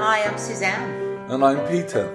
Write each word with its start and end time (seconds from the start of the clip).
Hi, 0.00 0.24
I'm 0.24 0.38
Suzanne, 0.38 0.90
And 1.30 1.44
I'm 1.44 1.60
Peter. 1.68 2.06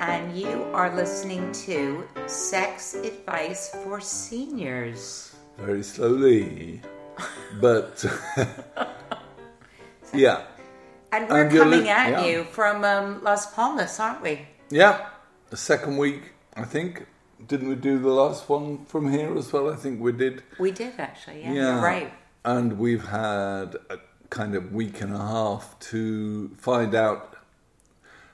and 0.00 0.36
you 0.36 0.64
are 0.72 0.94
listening 0.94 1.52
to 1.66 2.04
Sex 2.26 2.94
Advice 2.94 3.70
for 3.84 4.00
Seniors. 4.00 5.34
Very 5.58 5.82
slowly. 5.82 6.80
But 7.60 8.04
yeah. 10.14 10.42
And 11.12 11.28
we're 11.28 11.42
And 11.44 11.56
coming 11.56 11.82
li- 11.84 11.88
at 11.90 12.10
yeah. 12.10 12.24
you 12.26 12.44
from 12.44 12.84
um, 12.84 13.22
Las 13.22 13.52
Palmas, 13.54 14.00
aren't 14.00 14.22
we? 14.22 14.40
Yeah. 14.70 15.08
The 15.50 15.56
second 15.56 15.98
week, 15.98 16.32
I 16.56 16.64
think. 16.64 17.06
Didn't 17.46 17.68
we 17.68 17.74
do 17.74 17.98
the 17.98 18.08
last 18.10 18.48
one 18.48 18.84
from 18.86 19.10
here 19.10 19.36
as 19.36 19.52
well? 19.52 19.70
I 19.72 19.76
think 19.76 20.00
we 20.00 20.12
did. 20.12 20.42
We 20.58 20.70
did 20.70 20.94
actually, 20.98 21.42
yeah, 21.42 21.52
you're 21.52 21.80
right. 21.82 22.12
And 22.44 22.78
we've 22.78 23.04
had 23.06 23.76
a 23.90 23.98
kind 24.32 24.54
of 24.54 24.72
week 24.72 25.02
and 25.02 25.14
a 25.14 25.18
half 25.18 25.78
to 25.78 26.48
find 26.56 26.94
out 26.94 27.36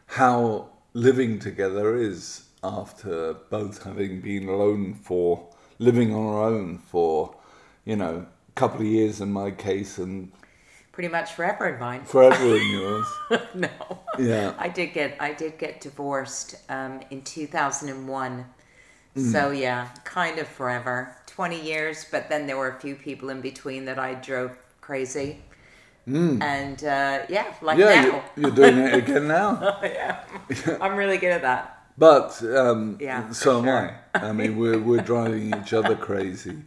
how 0.06 0.68
living 0.94 1.40
together 1.40 1.96
is 1.96 2.44
after 2.62 3.34
both 3.50 3.82
having 3.82 4.20
been 4.20 4.48
alone 4.48 4.94
for 4.94 5.44
living 5.80 6.14
on 6.14 6.24
our 6.24 6.44
own 6.44 6.78
for, 6.78 7.34
you 7.84 7.96
know, 7.96 8.24
a 8.48 8.52
couple 8.54 8.80
of 8.80 8.86
years 8.86 9.20
in 9.20 9.32
my 9.32 9.50
case 9.50 9.98
and 9.98 10.30
Pretty 10.92 11.08
much 11.08 11.32
forever 11.32 11.66
in 11.68 11.80
mine. 11.80 12.04
forever 12.04 12.56
in 12.56 12.70
yours. 12.78 13.06
no. 13.54 13.68
Yeah. 14.18 14.54
I 14.56 14.68
did 14.68 14.92
get 14.92 15.16
I 15.20 15.32
did 15.32 15.58
get 15.58 15.80
divorced 15.80 16.56
um, 16.68 17.00
in 17.10 17.22
2001. 17.22 18.44
Mm. 19.16 19.32
So 19.32 19.50
yeah, 19.50 19.88
kind 20.04 20.38
of 20.38 20.46
forever. 20.48 21.16
20 21.26 21.60
years, 21.60 22.04
but 22.10 22.28
then 22.28 22.46
there 22.46 22.56
were 22.56 22.68
a 22.76 22.80
few 22.80 22.94
people 22.96 23.30
in 23.30 23.40
between 23.40 23.84
that 23.86 23.98
I 23.98 24.14
drove 24.14 24.56
crazy. 24.80 25.38
And 26.42 26.82
uh, 26.84 27.24
yeah, 27.28 27.54
like 27.62 27.78
Mm. 27.78 27.80
Yeah, 27.80 28.02
now. 28.02 28.24
you're, 28.36 28.50
doing 28.50 28.78
it 28.78 28.94
again 29.02 29.28
now. 29.28 29.78
yeah. 29.82 30.24
I'm 30.80 30.96
really 30.96 31.18
good 31.18 31.32
at 31.32 31.42
that. 31.42 31.74
But 31.96 32.42
um, 32.44 32.96
Yeah, 33.00 33.30
so 33.32 33.58
am 33.58 33.68
I. 33.68 33.94
I 34.28 34.32
mean, 34.32 34.56
we're 34.56 34.78
we're 34.78 35.02
driving 35.02 35.52
each 35.54 35.72
other 35.72 35.96
crazy, 35.96 36.58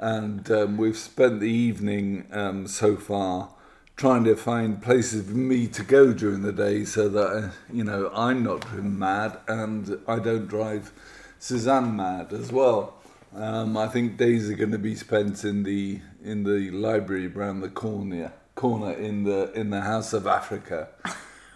and 0.00 0.50
um, 0.50 0.76
we've 0.76 0.96
spent 0.98 1.38
the 1.40 1.50
evening 1.50 2.26
um, 2.32 2.66
so 2.66 2.96
far 2.96 3.50
trying 3.96 4.24
to 4.24 4.34
find 4.34 4.82
places 4.82 5.26
for 5.28 5.36
me 5.36 5.68
to 5.68 5.84
go 5.84 6.12
during 6.12 6.42
the 6.42 6.52
day, 6.52 6.84
so 6.84 7.08
that 7.08 7.28
uh, 7.28 7.50
you 7.72 7.84
know 7.84 8.10
I'm 8.12 8.42
not 8.42 8.62
driven 8.62 8.98
mad 8.98 9.38
and 9.46 10.00
I 10.08 10.18
don't 10.18 10.48
drive 10.48 10.92
Suzanne 11.38 11.94
mad 11.96 12.32
as 12.32 12.50
well. 12.50 12.94
Um, 13.34 13.76
I 13.76 13.86
think 13.88 14.16
days 14.16 14.50
are 14.50 14.54
going 14.54 14.72
to 14.72 14.78
be 14.78 14.96
spent 14.96 15.44
in 15.44 15.62
the 15.62 16.00
in 16.24 16.42
the 16.42 16.70
library 16.72 17.26
around 17.32 17.60
the 17.60 17.68
corner 17.68 18.32
corner 18.54 18.92
in 18.92 19.24
the 19.24 19.52
in 19.52 19.70
the 19.70 19.80
House 19.80 20.12
of 20.12 20.26
Africa, 20.26 20.88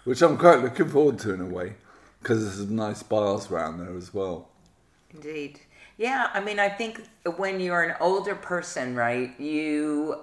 which 0.03 0.21
I'm 0.21 0.37
quite 0.37 0.61
looking 0.61 0.89
forward 0.89 1.19
to 1.19 1.33
in 1.33 1.41
a 1.41 1.45
way 1.45 1.75
because 2.21 2.43
there's 2.43 2.67
some 2.67 2.75
nice 2.75 3.03
bars 3.03 3.49
around 3.49 3.79
there 3.79 3.95
as 3.95 4.13
well. 4.13 4.49
Indeed. 5.13 5.61
Yeah, 5.97 6.29
I 6.33 6.39
mean, 6.39 6.59
I 6.59 6.69
think 6.69 7.01
when 7.37 7.59
you're 7.59 7.83
an 7.83 7.95
older 7.99 8.35
person, 8.35 8.95
right, 8.95 9.37
you, 9.39 10.17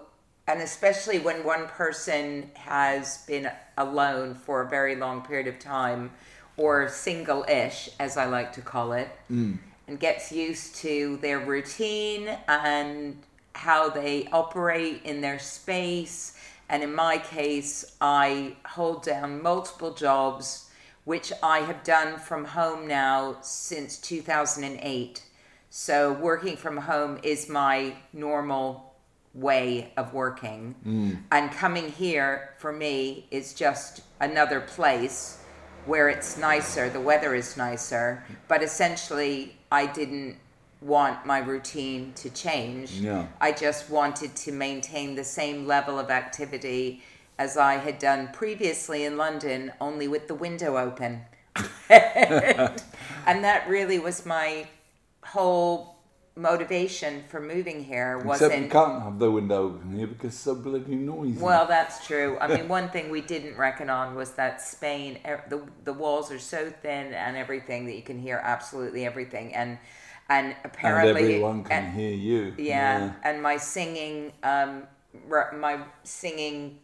and 0.48 0.62
especially 0.62 1.18
when 1.18 1.44
one 1.44 1.66
person 1.66 2.50
has 2.54 3.24
been 3.26 3.50
alone 3.76 4.34
for 4.34 4.62
a 4.62 4.68
very 4.68 4.96
long 4.96 5.22
period 5.22 5.46
of 5.46 5.58
time, 5.58 6.12
or 6.56 6.88
single 6.88 7.44
ish, 7.46 7.90
as 8.00 8.16
I 8.16 8.24
like 8.24 8.52
to 8.54 8.62
call 8.62 8.92
it, 8.92 9.10
mm. 9.30 9.58
and 9.86 10.00
gets 10.00 10.32
used 10.32 10.76
to 10.76 11.18
their 11.18 11.40
routine 11.40 12.30
and 12.48 13.18
how 13.54 13.90
they 13.90 14.28
operate 14.32 15.02
in 15.04 15.20
their 15.20 15.38
space. 15.38 16.35
And 16.68 16.82
in 16.82 16.94
my 16.94 17.18
case, 17.18 17.96
I 18.00 18.56
hold 18.66 19.04
down 19.04 19.42
multiple 19.42 19.94
jobs, 19.94 20.70
which 21.04 21.32
I 21.42 21.60
have 21.60 21.84
done 21.84 22.18
from 22.18 22.44
home 22.44 22.88
now 22.88 23.38
since 23.40 23.98
2008. 23.98 25.22
So 25.70 26.12
working 26.14 26.56
from 26.56 26.76
home 26.78 27.18
is 27.22 27.48
my 27.48 27.94
normal 28.12 28.94
way 29.34 29.92
of 29.96 30.14
working. 30.14 30.74
Mm. 30.84 31.18
And 31.30 31.52
coming 31.52 31.92
here 31.92 32.54
for 32.58 32.72
me 32.72 33.26
is 33.30 33.54
just 33.54 34.00
another 34.20 34.60
place 34.60 35.38
where 35.84 36.08
it's 36.08 36.36
nicer, 36.36 36.88
the 36.88 37.00
weather 37.00 37.34
is 37.34 37.56
nicer, 37.56 38.24
mm. 38.28 38.36
but 38.48 38.62
essentially 38.62 39.56
I 39.70 39.86
didn't 39.86 40.38
want 40.80 41.24
my 41.26 41.38
routine 41.38 42.12
to 42.16 42.30
change. 42.30 42.92
Yeah. 42.92 43.26
I 43.40 43.52
just 43.52 43.90
wanted 43.90 44.36
to 44.36 44.52
maintain 44.52 45.14
the 45.14 45.24
same 45.24 45.66
level 45.66 45.98
of 45.98 46.10
activity 46.10 47.02
as 47.38 47.56
I 47.56 47.74
had 47.74 47.98
done 47.98 48.30
previously 48.32 49.04
in 49.04 49.16
London, 49.16 49.72
only 49.80 50.08
with 50.08 50.28
the 50.28 50.34
window 50.34 50.76
open. 50.76 51.22
and, 51.90 52.82
and 53.26 53.44
that 53.44 53.68
really 53.68 53.98
was 53.98 54.24
my 54.26 54.66
whole 55.24 55.96
motivation 56.38 57.24
for 57.28 57.40
moving 57.40 57.82
here 57.82 58.16
Except 58.16 58.24
we 58.24 58.28
wasn't 58.28 58.70
can't 58.70 59.02
have 59.02 59.18
the 59.18 59.30
window 59.30 59.68
open 59.68 59.96
here 59.96 60.06
because 60.06 60.32
it's 60.34 60.36
so 60.36 60.54
bloody 60.54 60.94
noisy. 60.94 61.40
well, 61.40 61.66
that's 61.66 62.06
true. 62.06 62.36
I 62.40 62.46
mean, 62.54 62.68
one 62.68 62.90
thing 62.90 63.10
we 63.10 63.22
didn't 63.22 63.56
reckon 63.56 63.88
on 63.88 64.14
was 64.14 64.32
that 64.32 64.60
Spain, 64.60 65.18
e- 65.26 65.48
the 65.48 65.62
the 65.84 65.94
walls 65.94 66.30
are 66.30 66.38
so 66.38 66.70
thin 66.82 67.14
and 67.14 67.36
everything 67.38 67.86
that 67.86 67.96
you 67.96 68.02
can 68.02 68.18
hear 68.18 68.40
absolutely 68.44 69.06
everything, 69.06 69.54
and 69.54 69.78
and 70.28 70.54
apparently 70.64 71.10
and 71.10 71.18
everyone 71.18 71.64
can 71.64 71.84
and- 71.84 71.94
hear 71.94 72.12
you. 72.12 72.54
yeah, 72.58 73.12
and 73.22 73.42
my 73.42 73.56
singing, 73.56 74.32
um, 74.42 74.82
my 75.28 75.78
singing, 76.02 76.78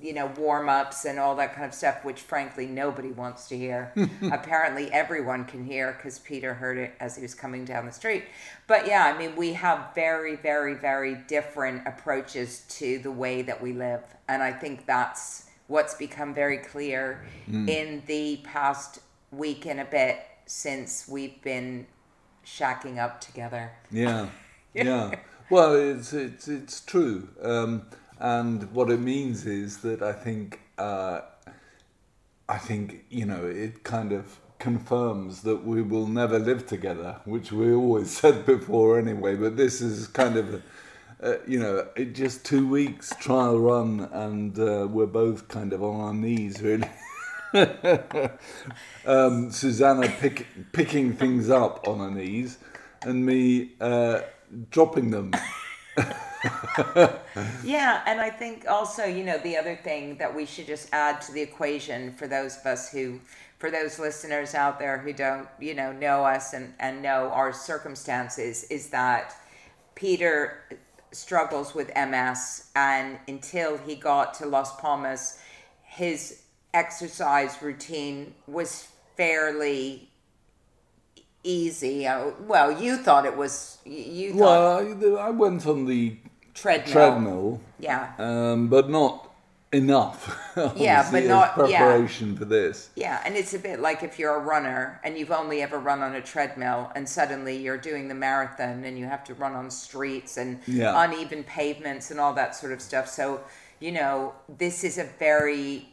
you 0.00 0.12
know, 0.12 0.26
warm 0.38 0.68
ups 0.68 1.04
and 1.04 1.18
all 1.18 1.36
that 1.36 1.54
kind 1.54 1.66
of 1.66 1.74
stuff, 1.74 2.04
which 2.04 2.20
frankly 2.20 2.66
nobody 2.66 3.10
wants 3.10 3.48
to 3.48 3.56
hear. 3.56 3.92
Apparently, 4.32 4.90
everyone 4.92 5.44
can 5.44 5.64
hear 5.64 5.92
because 5.92 6.18
Peter 6.18 6.54
heard 6.54 6.78
it 6.78 6.94
as 7.00 7.16
he 7.16 7.22
was 7.22 7.34
coming 7.34 7.64
down 7.64 7.86
the 7.86 7.92
street. 7.92 8.24
But 8.66 8.86
yeah, 8.86 9.04
I 9.04 9.18
mean, 9.18 9.36
we 9.36 9.52
have 9.54 9.94
very, 9.94 10.36
very, 10.36 10.74
very 10.74 11.14
different 11.26 11.86
approaches 11.86 12.60
to 12.70 12.98
the 12.98 13.10
way 13.10 13.42
that 13.42 13.60
we 13.62 13.72
live, 13.72 14.02
and 14.28 14.42
I 14.42 14.52
think 14.52 14.86
that's 14.86 15.46
what's 15.68 15.94
become 15.94 16.32
very 16.32 16.58
clear 16.58 17.24
in 17.48 18.00
the 18.06 18.36
past 18.44 19.00
week 19.32 19.66
and 19.66 19.80
a 19.80 19.84
bit 19.84 20.20
since 20.46 21.08
we've 21.08 21.42
been 21.42 21.86
shacking 22.46 22.98
up 22.98 23.20
together. 23.20 23.72
Yeah, 23.90 24.28
yeah. 24.74 25.14
Well, 25.50 25.74
it's 25.74 26.12
it's 26.12 26.48
it's 26.48 26.80
true, 26.80 27.28
um, 27.42 27.86
and 28.18 28.72
what 28.72 28.90
it 28.90 29.00
means 29.00 29.46
is 29.46 29.78
that 29.78 30.02
I 30.02 30.12
think 30.12 30.60
uh, 30.76 31.20
I 32.48 32.58
think 32.58 33.04
you 33.10 33.26
know 33.26 33.44
it 33.44 33.84
kind 33.84 34.12
of 34.12 34.38
confirms 34.58 35.42
that 35.42 35.64
we 35.64 35.82
will 35.82 36.06
never 36.06 36.38
live 36.38 36.66
together, 36.66 37.20
which 37.24 37.52
we 37.52 37.72
always 37.72 38.10
said 38.20 38.44
before 38.44 38.98
anyway. 38.98 39.36
But 39.36 39.56
this 39.56 39.80
is 39.80 40.06
kind 40.08 40.36
of. 40.36 40.54
A, 40.54 40.62
uh, 41.22 41.38
you 41.46 41.58
know, 41.58 41.88
it 41.96 42.14
just 42.14 42.44
two 42.44 42.68
weeks 42.68 43.10
trial 43.18 43.58
run, 43.58 44.00
and 44.12 44.58
uh, 44.58 44.86
we're 44.90 45.06
both 45.06 45.48
kind 45.48 45.72
of 45.72 45.82
on 45.82 45.98
our 45.98 46.12
knees, 46.12 46.60
really. 46.60 46.90
um, 49.06 49.50
Susanna 49.50 50.08
pick, 50.08 50.46
picking 50.72 51.14
things 51.14 51.50
up 51.50 51.86
on 51.86 51.98
her 51.98 52.10
knees, 52.10 52.58
and 53.02 53.24
me 53.24 53.72
uh, 53.80 54.20
dropping 54.70 55.10
them. 55.10 55.32
Yeah, 57.64 58.02
and 58.06 58.20
I 58.20 58.30
think 58.30 58.66
also, 58.68 59.04
you 59.04 59.24
know, 59.24 59.38
the 59.38 59.56
other 59.56 59.76
thing 59.76 60.16
that 60.18 60.34
we 60.34 60.46
should 60.46 60.66
just 60.66 60.88
add 60.92 61.20
to 61.22 61.32
the 61.32 61.40
equation 61.40 62.12
for 62.12 62.28
those 62.28 62.56
of 62.56 62.66
us 62.66 62.90
who, 62.90 63.20
for 63.58 63.70
those 63.70 63.98
listeners 63.98 64.54
out 64.54 64.78
there 64.78 64.98
who 64.98 65.12
don't, 65.12 65.48
you 65.60 65.74
know, 65.74 65.92
know 65.92 66.24
us 66.24 66.52
and, 66.52 66.72
and 66.78 67.02
know 67.02 67.30
our 67.32 67.52
circumstances 67.52 68.64
is 68.64 68.90
that 68.90 69.34
Peter 69.94 70.62
struggles 71.12 71.74
with 71.74 71.90
MS, 71.96 72.70
and 72.76 73.18
until 73.26 73.78
he 73.78 73.94
got 73.94 74.34
to 74.34 74.46
Las 74.46 74.78
Palmas, 74.80 75.38
his 75.82 76.42
exercise 76.80 77.60
routine 77.62 78.34
was 78.46 78.88
fairly 79.16 80.08
easy. 81.42 82.06
Uh, 82.06 82.30
Well, 82.46 82.70
you 82.82 82.96
thought 82.98 83.24
it 83.24 83.36
was, 83.36 83.78
you 83.84 84.32
thought 84.32 84.38
Well, 84.40 85.18
I, 85.18 85.28
I 85.28 85.30
went 85.30 85.66
on 85.66 85.86
the 85.86 86.16
treadmill. 86.54 86.92
treadmill, 86.92 87.60
Yeah. 87.78 88.12
um, 88.18 88.68
but 88.68 88.90
not 88.90 89.22
enough. 89.72 90.20
Yeah, 90.76 91.06
but 91.10 91.24
not- 91.24 91.52
yeah. 91.56 91.78
preparation 91.78 92.36
for 92.36 92.46
this. 92.46 92.88
Yeah, 92.94 93.20
and 93.26 93.36
it's 93.36 93.52
a 93.54 93.58
bit 93.58 93.78
like 93.80 94.02
if 94.02 94.18
you're 94.18 94.34
a 94.36 94.44
runner 94.54 95.00
and 95.04 95.16
you've 95.18 95.30
only 95.42 95.60
ever 95.62 95.78
run 95.78 96.00
on 96.02 96.14
a 96.14 96.20
treadmill 96.22 96.90
and 96.94 97.06
suddenly 97.08 97.56
you're 97.64 97.76
doing 97.90 98.08
the 98.08 98.14
marathon 98.14 98.84
and 98.84 98.98
you 98.98 99.04
have 99.06 99.22
to 99.24 99.34
run 99.34 99.54
on 99.54 99.70
streets 99.70 100.36
and 100.38 100.60
Yeah. 100.66 100.92
uneven 101.04 101.42
pavements 101.44 102.10
and 102.10 102.18
all 102.20 102.32
that 102.34 102.54
sort 102.56 102.72
of 102.72 102.80
stuff. 102.80 103.06
So, 103.08 103.40
you 103.80 103.92
know, 103.92 104.34
this 104.48 104.82
is 104.82 104.96
a 104.98 105.04
very 105.18 105.88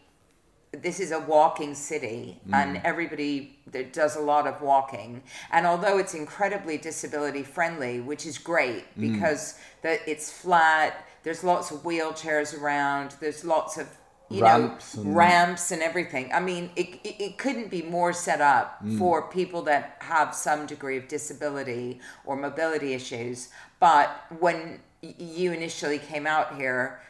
this 0.82 1.00
is 1.00 1.12
a 1.12 1.20
walking 1.20 1.76
city 1.76 2.40
and 2.52 2.82
everybody 2.84 3.60
that 3.72 3.94
does 3.94 4.16
a 4.16 4.20
lot 4.20 4.48
of 4.48 4.60
walking 4.62 5.22
and 5.52 5.66
although 5.68 5.98
it's 6.00 6.14
incredibly 6.16 6.78
disability 6.78 7.44
friendly 7.44 8.00
which 8.00 8.26
is 8.26 8.38
great 8.40 8.84
because 9.00 9.60
that 9.84 10.00
it's 10.08 10.32
flat 10.32 11.06
there's 11.24 11.44
lots 11.44 11.70
of 11.72 11.84
wheelchairs 11.84 12.60
around 12.60 13.16
there's 13.20 13.46
lots 13.46 13.78
of 13.78 13.88
you 14.30 14.42
Ramps 14.42 14.96
know 14.96 15.04
and- 15.04 15.16
ramps 15.16 15.72
and 15.72 15.82
everything. 15.84 16.32
I 16.34 16.40
mean, 16.40 16.72
it, 16.76 16.96
it 17.04 17.16
it 17.22 17.38
couldn't 17.38 17.70
be 17.70 17.84
more 17.84 18.14
set 18.14 18.42
up 18.42 18.84
Mm. 18.84 18.98
for 18.98 19.30
people 19.30 19.62
that 19.64 19.98
have 20.00 20.34
some 20.34 20.66
degree 20.66 20.98
of 20.98 21.08
disability 21.08 22.00
or 22.26 22.36
mobility 22.36 22.94
issues. 22.94 23.50
But 23.80 24.10
when 24.40 24.80
you 25.02 25.52
initially 25.52 26.00
came 26.00 26.26
out 26.26 26.56
here, 26.56 27.02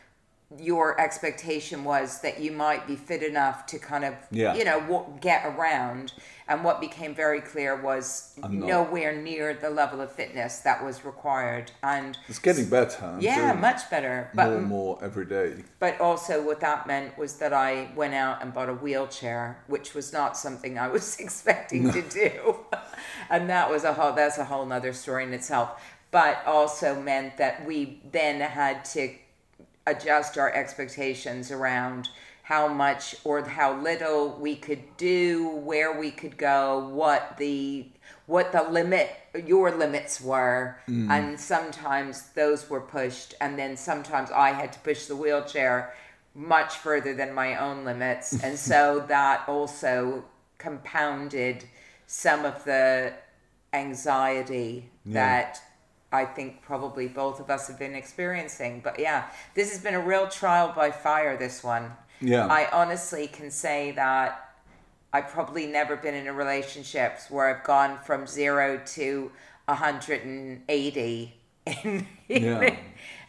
your 0.59 0.99
expectation 0.99 1.83
was 1.83 2.21
that 2.21 2.39
you 2.39 2.51
might 2.51 2.85
be 2.87 2.95
fit 2.95 3.23
enough 3.23 3.65
to 3.67 3.79
kind 3.79 4.05
of 4.05 4.13
Yeah. 4.31 4.53
you 4.55 4.63
know 4.65 5.15
get 5.21 5.45
around. 5.45 6.13
And 6.45 6.61
what 6.65 6.81
became 6.81 7.15
very 7.15 7.39
clear 7.39 7.81
was 7.81 8.33
nowhere 8.49 9.15
near 9.15 9.53
the 9.53 9.69
level 9.69 10.01
of 10.01 10.11
fitness 10.11 10.57
that 10.59 10.83
was 10.83 11.05
required. 11.05 11.71
And 11.81 12.17
It's 12.27 12.37
getting 12.37 12.67
better. 12.69 13.05
I'm 13.05 13.21
yeah, 13.21 13.53
much 13.53 13.89
better. 13.89 14.29
But 14.35 14.47
more 14.49 14.57
and 14.57 14.67
more 14.67 14.99
every 15.01 15.25
day. 15.25 15.63
but 15.79 16.01
also, 16.01 16.43
what 16.45 16.59
that 16.59 16.85
meant 16.85 17.17
was 17.17 17.35
that 17.37 17.53
I 17.53 17.91
went 17.95 18.13
out 18.13 18.41
and 18.41 18.53
bought 18.53 18.67
a 18.67 18.73
wheelchair, 18.73 19.63
which 19.67 19.93
was 19.93 20.11
not 20.11 20.35
something 20.37 20.77
I 20.77 20.89
was 20.89 21.17
expecting 21.25 21.89
to 21.93 22.01
do, 22.01 22.57
and 23.29 23.49
that 23.49 23.69
was 23.69 23.85
a 23.85 23.93
whole 23.93 24.11
that's 24.11 24.37
a 24.37 24.43
whole 24.45 24.65
nother 24.65 24.91
story 24.91 25.23
in 25.23 25.33
itself. 25.33 25.81
But 26.11 26.45
also 26.45 26.99
meant 27.01 27.37
that 27.37 27.65
we 27.65 28.01
then 28.11 28.41
had 28.41 28.83
to 28.95 29.15
adjust 29.85 30.37
our 30.37 30.51
expectations 30.53 31.51
around 31.51 32.09
how 32.43 32.67
much 32.67 33.15
or 33.23 33.41
how 33.43 33.79
little 33.81 34.37
we 34.39 34.55
could 34.55 34.97
do, 34.97 35.47
where 35.49 35.97
we 35.97 36.11
could 36.11 36.37
go, 36.37 36.89
what 36.89 37.37
the 37.37 37.87
what 38.25 38.51
the 38.51 38.63
limit 38.63 39.09
your 39.45 39.71
limits 39.71 40.21
were. 40.21 40.77
Mm. 40.87 41.09
And 41.09 41.39
sometimes 41.39 42.29
those 42.35 42.69
were 42.69 42.81
pushed 42.81 43.33
and 43.41 43.57
then 43.57 43.75
sometimes 43.75 44.31
I 44.31 44.51
had 44.51 44.71
to 44.73 44.79
push 44.79 45.05
the 45.05 45.15
wheelchair 45.15 45.93
much 46.35 46.75
further 46.75 47.13
than 47.13 47.33
my 47.33 47.57
own 47.57 47.85
limits. 47.85 48.33
And 48.43 48.57
so 48.57 49.05
that 49.07 49.43
also 49.47 50.23
compounded 50.57 51.65
some 52.07 52.45
of 52.45 52.63
the 52.63 53.13
anxiety 53.73 54.89
that 55.05 55.61
I 56.13 56.25
think 56.25 56.61
probably 56.61 57.07
both 57.07 57.39
of 57.39 57.49
us 57.49 57.67
have 57.67 57.79
been 57.79 57.95
experiencing. 57.95 58.81
But 58.83 58.99
yeah, 58.99 59.25
this 59.55 59.71
has 59.71 59.81
been 59.81 59.95
a 59.95 59.99
real 59.99 60.27
trial 60.27 60.71
by 60.73 60.91
fire, 60.91 61.35
this 61.35 61.63
one. 61.63 61.91
Yeah. 62.21 62.45
I 62.45 62.69
honestly 62.71 63.27
can 63.27 63.49
say 63.49 63.91
that 63.91 64.53
I've 65.11 65.27
probably 65.27 65.65
never 65.65 65.95
been 65.97 66.13
in 66.13 66.27
a 66.27 66.33
relationship 66.33 67.19
where 67.29 67.47
I've 67.47 67.63
gone 67.63 67.97
from 68.05 68.27
zero 68.27 68.79
to 68.85 69.31
180. 69.65 71.33
In, 71.65 72.07
Yeah. 72.27 72.75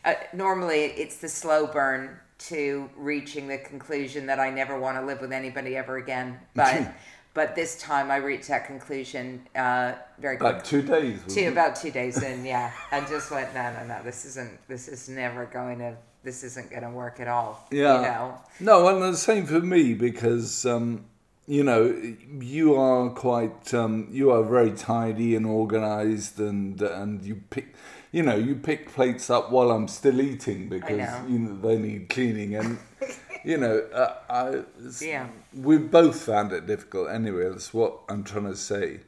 uh, 0.04 0.14
normally, 0.32 0.84
it's 0.84 1.16
the 1.18 1.28
slow 1.28 1.66
burn 1.66 2.18
to 2.36 2.90
reaching 2.96 3.48
the 3.48 3.58
conclusion 3.58 4.26
that 4.26 4.38
I 4.40 4.50
never 4.50 4.78
want 4.78 4.98
to 4.98 5.04
live 5.04 5.20
with 5.20 5.32
anybody 5.32 5.76
ever 5.76 5.96
again. 5.96 6.38
But 6.54 6.92
but 7.34 7.56
this 7.56 7.76
time 7.80 8.10
I 8.10 8.16
reached 8.16 8.48
that 8.48 8.66
conclusion 8.66 9.46
uh, 9.56 9.94
very 10.18 10.36
quickly. 10.36 10.50
About 10.50 10.64
two 10.64 10.82
days. 10.82 11.20
Two 11.28 11.48
about 11.48 11.76
two 11.76 11.90
days 11.90 12.22
in, 12.22 12.44
yeah, 12.54 12.72
and 12.92 13.06
just 13.08 13.30
went, 13.30 13.52
no, 13.54 13.72
no, 13.72 13.86
no, 13.86 14.02
this 14.02 14.24
isn't, 14.24 14.66
this 14.68 14.86
is 14.86 15.08
never 15.08 15.44
going 15.44 15.78
to, 15.80 15.96
this 16.22 16.44
isn't 16.44 16.70
going 16.70 16.84
to 16.84 16.90
work 16.90 17.18
at 17.18 17.26
all. 17.26 17.66
Yeah. 17.70 17.96
you 17.96 18.02
know, 18.02 18.40
No, 18.60 18.88
and 18.88 19.02
the 19.02 19.18
same 19.18 19.46
for 19.46 19.60
me 19.60 19.94
because 19.94 20.64
um, 20.64 21.04
you 21.46 21.62
know 21.62 21.94
you 22.40 22.74
are 22.74 23.10
quite 23.10 23.74
um, 23.74 24.08
you 24.10 24.30
are 24.30 24.42
very 24.42 24.72
tidy 24.72 25.34
and 25.34 25.44
organised 25.44 26.38
and 26.38 26.80
and 26.80 27.22
you 27.22 27.42
pick 27.50 27.74
you 28.12 28.22
know 28.22 28.36
you 28.36 28.54
pick 28.54 28.90
plates 28.92 29.28
up 29.28 29.50
while 29.50 29.70
I'm 29.70 29.88
still 29.88 30.20
eating 30.20 30.68
because 30.68 30.96
know. 30.96 31.24
you 31.28 31.38
know 31.38 31.60
they 31.60 31.76
need 31.76 32.08
cleaning 32.08 32.54
and 32.54 32.78
you 33.44 33.56
know 33.58 33.78
uh, 33.92 34.14
I 34.28 34.62
Yeah. 35.04 35.28
we 35.52 35.78
both 35.78 36.20
found 36.22 36.52
it 36.52 36.66
difficult 36.66 37.10
anyway. 37.10 37.48
That's 37.50 37.72
what 37.74 38.00
I'm 38.08 38.24
trying 38.24 38.46
to 38.46 38.56
say. 38.56 39.00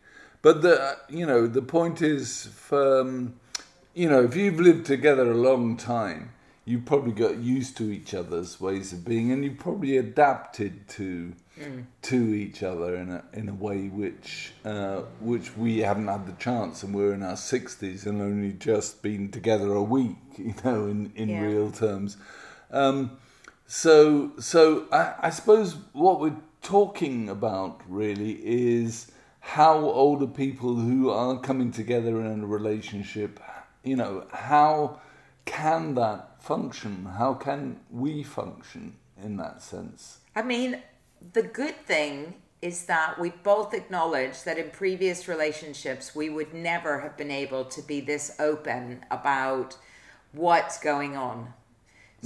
But 0.43 0.63
the 0.63 0.97
you 1.09 1.27
know 1.27 1.47
the 1.47 1.63
point 1.63 2.03
is 2.03 2.47
for 2.47 3.01
um, 3.01 3.35
you 3.95 4.09
know 4.09 4.23
if 4.25 4.37
you've 4.37 4.61
lived 4.61 4.87
together 4.87 5.31
a 5.31 5.35
long 5.35 5.77
time, 5.77 6.31
you 6.65 6.79
probably 6.81 7.13
got 7.13 7.37
used 7.39 7.77
to 7.79 7.91
each 7.91 8.13
other's 8.15 8.61
ways 8.61 8.93
of 8.93 9.05
being, 9.05 9.33
and 9.33 9.45
you 9.45 9.53
probably 9.53 9.97
adapted 9.97 10.89
to 10.89 11.33
to 12.03 12.17
each 12.35 12.63
other 12.63 12.95
in 12.97 13.11
a 13.11 13.25
in 13.33 13.49
a 13.49 13.55
way 13.55 13.89
which 13.89 14.53
uh, 14.65 15.01
which 15.21 15.57
we 15.57 15.79
haven't 15.79 16.07
had 16.09 16.27
the 16.27 16.33
chance, 16.35 16.83
and 16.83 16.95
we're 16.95 17.15
in 17.15 17.23
our 17.23 17.37
sixties 17.37 18.07
and 18.07 18.21
only 18.21 18.53
just 18.53 19.03
been 19.03 19.31
together 19.31 19.73
a 19.73 19.83
week, 19.83 20.17
you 20.37 20.55
know, 20.65 20.87
in 20.87 21.13
in 21.17 21.31
Yeah. 21.31 21.41
real 21.47 21.71
terms. 21.73 22.19
Um, 22.71 23.13
so, 23.67 24.33
so 24.39 24.87
I, 24.93 25.15
I 25.23 25.31
suppose 25.31 25.77
what 25.93 26.21
we're 26.21 26.37
talking 26.63 27.29
about 27.29 27.81
really 27.89 28.41
is 28.45 29.11
how 29.41 29.79
older 29.79 30.27
people 30.27 30.75
who 30.75 31.11
are 31.11 31.39
coming 31.39 31.71
together 31.71 32.21
in 32.21 32.43
a 32.43 32.47
relationship, 32.47 33.41
you 33.85 33.97
know, 33.97 34.27
how 34.33 35.01
can 35.45 35.95
that 35.95 36.43
function? 36.43 37.07
How 37.17 37.35
can 37.35 37.81
we 37.91 38.23
function 38.23 38.97
in 39.23 39.37
that 39.37 39.63
sense? 39.63 40.19
I 40.35 40.43
mean, 40.43 40.83
the 41.33 41.43
good 41.43 41.77
thing 41.87 42.35
is 42.63 42.87
that 42.87 43.19
we 43.19 43.31
both 43.31 43.75
acknowledge 43.75 44.43
that 44.43 44.59
in 44.59 44.71
previous 44.71 45.29
relationships 45.29 46.15
we 46.15 46.29
would 46.29 46.53
never 46.53 47.01
have 47.01 47.17
been 47.17 47.31
able 47.31 47.65
to 47.65 47.83
be 47.83 48.01
this 48.01 48.35
open 48.41 49.05
about 49.11 49.77
what's 50.33 50.79
going 50.81 51.17
on. 51.17 51.53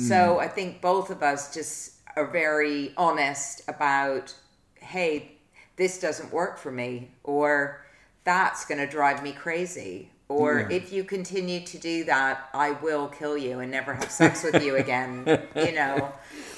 So 0.09 0.39
I 0.39 0.49
think 0.49 0.81
both 0.81 1.11
of 1.11 1.23
us 1.23 1.53
just 1.55 1.95
are 2.17 2.27
very 2.27 2.93
honest 2.97 3.63
about, 3.69 4.35
hey, 4.77 5.33
this 5.77 6.01
doesn't 6.01 6.33
work 6.33 6.59
for 6.59 6.71
me, 6.73 7.11
or 7.25 7.85
that's 8.25 8.65
going 8.65 8.79
to 8.79 8.87
drive 8.87 9.23
me 9.23 9.33
crazy, 9.33 10.11
or 10.29 10.61
Yeah. 10.61 10.77
if 10.77 10.93
you 10.93 11.05
continue 11.05 11.61
to 11.67 11.79
do 11.79 12.05
that, 12.05 12.49
I 12.55 12.73
will 12.73 13.09
kill 13.09 13.37
you 13.37 13.61
and 13.61 13.71
never 13.71 13.95
have 13.95 14.11
sex 14.11 14.43
with 14.45 14.63
you 14.63 14.77
again. 14.77 15.25
You 15.57 15.73
know. 15.73 16.13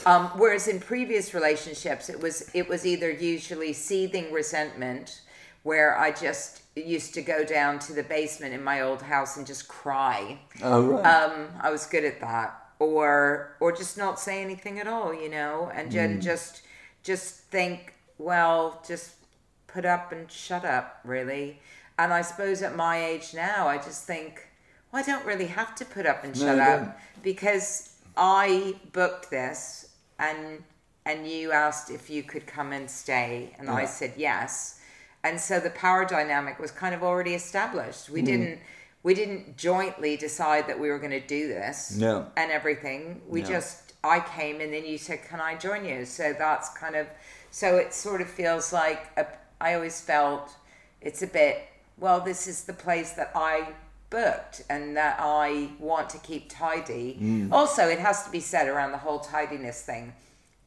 Um, 0.05 0.27
whereas 0.37 0.67
in 0.69 0.81
previous 0.81 1.33
relationships, 1.35 2.09
it 2.11 2.21
was 2.21 2.51
it 2.55 2.69
was 2.69 2.85
either 2.85 3.11
usually 3.11 3.73
seething 3.73 4.33
resentment, 4.33 5.21
where 5.63 5.97
I 5.97 6.11
just 6.11 6.63
used 6.75 7.15
to 7.15 7.23
go 7.23 7.45
down 7.45 7.79
to 7.81 7.93
the 7.93 8.03
basement 8.03 8.53
in 8.55 8.65
my 8.65 8.81
old 8.81 9.03
house 9.03 9.37
and 9.37 9.47
just 9.47 9.69
cry. 9.69 10.39
Oh, 10.63 10.83
right. 10.83 11.05
Um, 11.07 11.49
I 11.61 11.71
was 11.71 11.87
good 11.87 12.05
at 12.05 12.21
that, 12.21 12.62
or 12.83 13.57
or 13.61 13.73
just 13.73 13.97
not 13.97 14.19
say 14.19 14.43
anything 14.43 14.79
at 14.79 14.87
all, 14.87 15.15
you 15.15 15.29
know, 15.29 15.71
and 15.75 15.91
then 15.91 16.19
mm. 16.19 16.23
just 16.23 16.63
just 17.03 17.35
think, 17.35 17.95
well, 18.19 18.83
just 18.87 19.15
put 19.67 19.85
up 19.85 20.13
and 20.13 20.31
shut 20.31 20.65
up, 20.65 21.01
really. 21.05 21.61
And 21.99 22.13
I 22.13 22.23
suppose 22.23 22.63
at 22.63 22.77
my 22.77 23.05
age 23.05 23.35
now, 23.35 23.69
I 23.69 23.77
just 23.77 24.05
think, 24.05 24.49
well, 24.91 25.03
I 25.03 25.07
don't 25.07 25.25
really 25.25 25.47
have 25.47 25.75
to 25.77 25.85
put 25.85 26.07
up 26.07 26.25
and 26.25 26.37
shut 26.37 26.59
up 26.59 26.81
don't. 26.81 26.95
because 27.23 27.97
I 28.17 28.75
booked 28.93 29.31
this 29.31 29.91
and 30.19 30.63
and 31.05 31.27
you 31.27 31.51
asked 31.51 31.91
if 31.91 32.09
you 32.09 32.23
could 32.23 32.47
come 32.47 32.73
and 32.73 32.89
stay, 32.89 33.55
and 33.59 33.69
I 33.69 33.87
said 33.87 34.13
yes. 34.17 34.81
And 35.25 35.41
so 35.41 35.59
the 35.61 35.71
power 35.71 36.05
dynamic 36.05 36.59
was 36.59 36.71
kind 36.71 36.95
of 36.95 37.03
already 37.03 37.35
established. 37.35 38.09
We 38.09 38.23
mm. 38.23 38.27
didn't 38.27 38.59
we 39.03 39.15
didn't 39.15 39.57
jointly 39.57 40.17
decide 40.17 40.67
that 40.69 40.79
we 40.79 40.89
were 40.89 40.99
going 40.99 41.11
to 41.13 41.21
do 41.27 41.49
this 41.49 41.97
No. 41.97 42.27
and 42.37 42.51
everything. 42.51 43.21
We 43.27 43.43
No. 43.43 43.49
just 43.49 43.93
I 44.05 44.21
came 44.21 44.61
and 44.61 44.73
then 44.73 44.85
you 44.85 44.99
said, 44.99 45.25
"Can 45.25 45.41
I 45.41 45.55
join 45.57 45.85
you?" 45.85 46.05
So 46.05 46.33
that's 46.33 46.69
kind 46.71 46.97
of 46.97 47.07
so 47.51 47.77
it 47.77 47.93
sort 47.95 48.21
of 48.21 48.29
feels 48.31 48.73
like 48.73 49.07
a, 49.17 49.27
I 49.61 49.75
always 49.75 50.01
felt 50.01 50.51
it's 51.01 51.23
a 51.23 51.27
bit 51.27 51.63
well. 51.99 52.21
This 52.21 52.47
is 52.47 52.65
the 52.65 52.73
place 52.73 53.13
that 53.13 53.31
I 53.35 53.69
booked 54.11 54.63
and 54.69 54.97
that 54.97 55.17
I 55.21 55.71
want 55.79 56.11
to 56.11 56.19
keep 56.19 56.51
tidy. 56.51 57.17
Mm. 57.21 57.53
Also, 57.53 57.89
it 57.89 57.99
has 57.99 58.25
to 58.25 58.31
be 58.31 58.41
said 58.41 58.69
around 58.69 58.93
the 58.93 58.99
whole 58.99 59.21
tidiness 59.21 59.83
thing. 59.83 60.13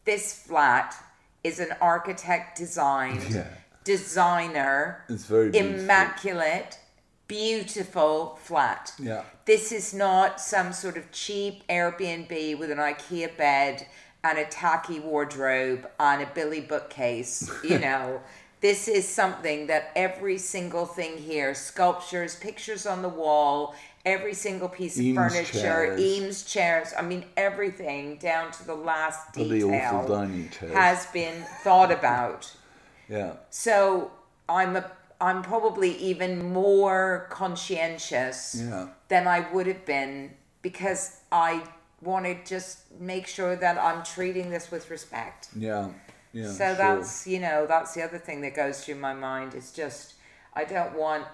This 0.05 0.33
flat 0.33 0.95
is 1.43 1.59
an 1.59 1.73
architect 1.81 2.57
designed 2.57 3.23
Yeah. 3.29 3.47
designer 3.83 5.03
It's 5.09 5.25
very 5.25 5.55
immaculate, 5.55 6.71
beautiful 6.71 6.84
flat. 7.27 8.93
Yeah. 8.99 9.23
This 9.45 9.71
is 9.71 9.93
not 9.93 10.39
some 10.39 10.73
sort 10.73 10.97
of 10.97 11.11
cheap 11.11 11.67
Airbnb 11.67 12.57
with 12.59 12.71
an 12.71 12.77
IKEA 12.77 13.35
bed 13.37 13.87
and 14.23 14.37
a 14.37 14.45
tacky 14.45 14.99
wardrobe 14.99 15.87
and 15.99 16.21
a 16.21 16.25
Billy 16.33 16.61
bookcase. 16.61 17.51
You 17.63 17.79
know, 17.87 18.21
this 18.61 18.87
is 18.87 19.07
something 19.07 19.67
that 19.67 19.91
every 19.95 20.37
single 20.37 20.85
thing 20.85 21.17
here 21.17 21.53
sculptures, 21.53 22.35
pictures 22.35 22.85
on 22.85 23.01
the 23.01 23.09
wall, 23.09 23.75
every 24.05 24.33
single 24.33 24.69
piece 24.69 24.97
of 24.97 25.03
Eames 25.03 25.17
furniture, 25.17 25.59
chairs. 25.59 25.99
Eames 25.99 26.43
chairs. 26.43 26.93
I 26.97 27.01
mean, 27.01 27.25
everything 27.37 28.17
down 28.17 28.51
to 28.53 28.65
the 28.65 28.75
last 28.75 29.33
detail 29.33 30.07
dining 30.07 30.49
has 30.73 31.05
been 31.07 31.43
thought 31.63 31.91
about. 31.91 32.51
Yeah. 33.07 33.33
So 33.51 34.09
I'm 34.49 34.75
a 34.75 34.89
I'm 35.19 35.41
probably 35.41 35.95
even 35.97 36.51
more 36.51 37.27
conscientious 37.29 38.55
Yeah. 38.55 38.87
than 39.07 39.27
I 39.27 39.51
would 39.51 39.67
have 39.67 39.85
been 39.85 40.33
because 40.61 41.21
I 41.31 41.63
want 42.01 42.25
to 42.25 42.35
just 42.43 42.79
make 42.99 43.27
sure 43.27 43.55
that 43.55 43.77
I'm 43.77 44.03
treating 44.03 44.49
this 44.49 44.71
with 44.71 44.89
respect. 44.89 45.49
Yeah. 45.55 45.89
Yeah. 46.33 46.51
so 46.51 46.65
sure. 46.65 46.75
that's 46.75 47.25
you 47.25 47.39
know 47.39 47.65
that's 47.65 47.93
the 47.93 48.03
other 48.03 48.17
thing 48.17 48.41
that 48.41 48.55
goes 48.55 48.83
through 48.83 48.95
my 48.95 49.13
mind. 49.13 49.53
It's 49.53 49.71
just 49.71 50.15
I 50.53 50.65
don't 50.65 50.93
want 50.97 51.25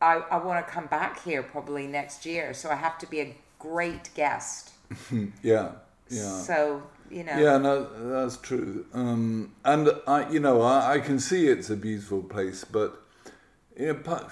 I 0.00 0.22
I 0.30 0.36
want 0.38 0.64
to 0.64 0.72
come 0.72 0.86
back 0.86 1.24
here 1.24 1.42
probably 1.42 1.86
next 1.86 2.24
year, 2.24 2.54
so 2.54 2.70
I 2.70 2.76
have 2.76 2.96
to 2.98 3.06
be 3.06 3.20
a 3.20 3.36
great 3.58 4.10
guest. 4.14 4.70
yeah. 5.42 5.72
Yeah. 6.08 6.38
So 6.40 6.82
you 7.10 7.24
know. 7.24 7.38
Yeah, 7.38 7.58
no, 7.58 7.84
that's 8.10 8.36
true. 8.36 8.86
Um, 8.92 9.52
and 9.64 9.90
I, 10.06 10.28
you 10.30 10.40
know, 10.40 10.62
I, 10.62 10.94
I 10.94 11.00
can 11.00 11.18
see 11.18 11.48
it's 11.48 11.70
a 11.70 11.76
beautiful 11.76 12.22
place, 12.22 12.64
but 12.64 13.03
know, 13.78 13.94
but 13.94 14.30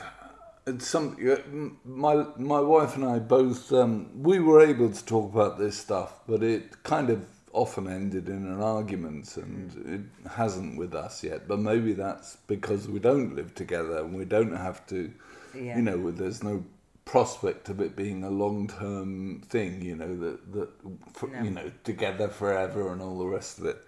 it's 0.66 0.86
some. 0.86 1.78
My 1.84 2.26
my 2.36 2.60
wife 2.60 2.96
and 2.96 3.04
I 3.04 3.18
both 3.18 3.72
um, 3.72 4.10
we 4.22 4.38
were 4.38 4.60
able 4.60 4.90
to 4.90 5.04
talk 5.04 5.32
about 5.32 5.58
this 5.58 5.76
stuff, 5.78 6.20
but 6.26 6.42
it 6.42 6.82
kind 6.82 7.10
of 7.10 7.24
often 7.52 7.86
ended 7.86 8.28
in 8.28 8.46
an 8.46 8.62
argument, 8.62 9.36
and 9.36 10.10
it 10.24 10.30
hasn't 10.30 10.78
with 10.78 10.94
us 10.94 11.22
yet. 11.22 11.46
But 11.48 11.58
maybe 11.58 11.92
that's 11.92 12.36
because 12.46 12.88
we 12.88 12.98
don't 12.98 13.34
live 13.34 13.54
together 13.54 13.98
and 13.98 14.14
we 14.16 14.24
don't 14.24 14.56
have 14.56 14.86
to. 14.88 15.12
Yeah. 15.54 15.76
You 15.76 15.82
know, 15.82 16.10
there's 16.10 16.42
no 16.42 16.64
prospect 17.04 17.68
of 17.68 17.80
it 17.80 17.96
being 17.96 18.22
a 18.24 18.30
long 18.30 18.68
term 18.68 19.42
thing. 19.48 19.82
You 19.82 19.96
know 19.96 20.16
that 20.16 20.52
that 20.52 20.68
for, 21.12 21.28
No. 21.28 21.42
you 21.42 21.50
know 21.50 21.70
together 21.84 22.28
forever 22.28 22.92
and 22.92 23.02
all 23.02 23.18
the 23.18 23.26
rest 23.26 23.58
of 23.58 23.66
it. 23.66 23.78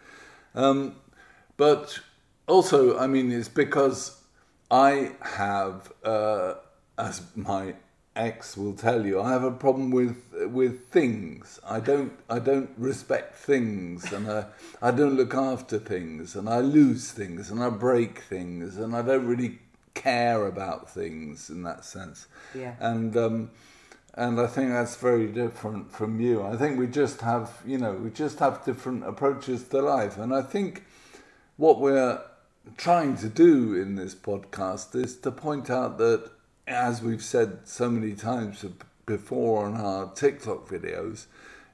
Um, 0.54 0.96
but 1.56 1.98
also, 2.46 2.98
I 2.98 3.06
mean, 3.06 3.32
it's 3.32 3.48
because 3.48 4.20
I 4.74 5.12
have, 5.20 5.92
uh, 6.02 6.54
as 6.98 7.22
my 7.36 7.76
ex 8.16 8.56
will 8.56 8.72
tell 8.72 9.06
you, 9.06 9.20
I 9.20 9.30
have 9.30 9.44
a 9.44 9.52
problem 9.52 9.92
with 9.92 10.16
with 10.50 10.88
things. 10.88 11.60
I 11.64 11.78
don't 11.78 12.12
I 12.28 12.40
don't 12.40 12.70
respect 12.76 13.36
things, 13.36 14.12
and 14.12 14.28
I 14.28 14.46
I 14.82 14.90
don't 14.90 15.14
look 15.14 15.32
after 15.32 15.78
things, 15.78 16.34
and 16.34 16.48
I 16.48 16.58
lose 16.58 17.12
things, 17.12 17.52
and 17.52 17.62
I 17.62 17.70
break 17.70 18.18
things, 18.18 18.76
and 18.76 18.96
I 18.96 19.02
don't 19.02 19.26
really 19.26 19.60
care 19.94 20.44
about 20.48 20.90
things 20.90 21.50
in 21.50 21.62
that 21.62 21.84
sense. 21.84 22.26
Yeah. 22.52 22.74
And 22.80 23.16
um, 23.16 23.50
and 24.14 24.40
I 24.40 24.48
think 24.48 24.70
that's 24.70 24.96
very 24.96 25.28
different 25.28 25.92
from 25.92 26.20
you. 26.20 26.42
I 26.42 26.56
think 26.56 26.80
we 26.80 26.88
just 26.88 27.20
have, 27.20 27.62
you 27.64 27.78
know, 27.78 27.92
we 27.92 28.10
just 28.10 28.40
have 28.40 28.64
different 28.64 29.06
approaches 29.06 29.62
to 29.68 29.80
life, 29.80 30.18
and 30.18 30.34
I 30.34 30.42
think 30.42 30.82
what 31.58 31.80
we're 31.80 32.20
trying 32.76 33.16
to 33.18 33.28
do 33.28 33.74
in 33.74 33.96
this 33.96 34.14
podcast 34.14 34.94
is 34.94 35.16
to 35.18 35.30
point 35.30 35.70
out 35.70 35.98
that, 35.98 36.30
as 36.66 37.02
we've 37.02 37.22
said 37.22 37.58
so 37.64 37.90
many 37.90 38.14
times 38.14 38.64
before 39.06 39.66
on 39.66 39.74
our 39.76 40.12
TikTok 40.14 40.68
videos, 40.68 41.26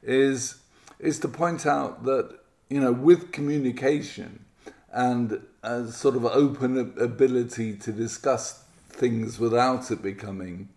is 0.02 0.56
is 0.98 1.18
to 1.20 1.28
point 1.28 1.64
out 1.66 2.04
that 2.04 2.38
you 2.68 2.80
know 2.80 2.92
with 2.92 3.32
communication 3.32 4.44
and 4.92 5.40
a 5.62 5.86
sort 5.88 6.16
of 6.16 6.24
open 6.26 6.76
ability 6.98 7.76
to 7.76 7.92
discuss 7.92 8.64
things 8.88 9.38
without 9.38 9.90
it 9.90 10.02
becoming 10.02 10.68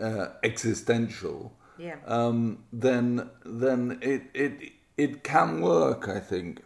uh, 0.00 0.26
existential 0.42 1.52
Yeah. 1.78 1.96
um, 2.06 2.64
then 2.72 3.30
then 3.44 3.98
it 4.02 4.22
it 4.34 4.72
it 4.96 5.22
can 5.22 5.60
work. 5.60 6.08
I 6.08 6.20
think, 6.20 6.62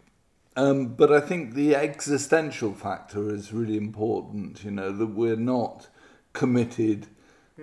um, 0.55 0.87
but 0.95 1.11
I 1.11 1.19
think 1.21 1.53
the 1.53 1.75
existential 1.75 2.73
factor 2.73 3.33
is 3.33 3.53
really 3.53 3.77
important. 3.77 4.63
You 4.63 4.71
know 4.71 4.91
that 4.91 5.07
we're 5.07 5.35
not 5.35 5.87
committed. 6.33 7.07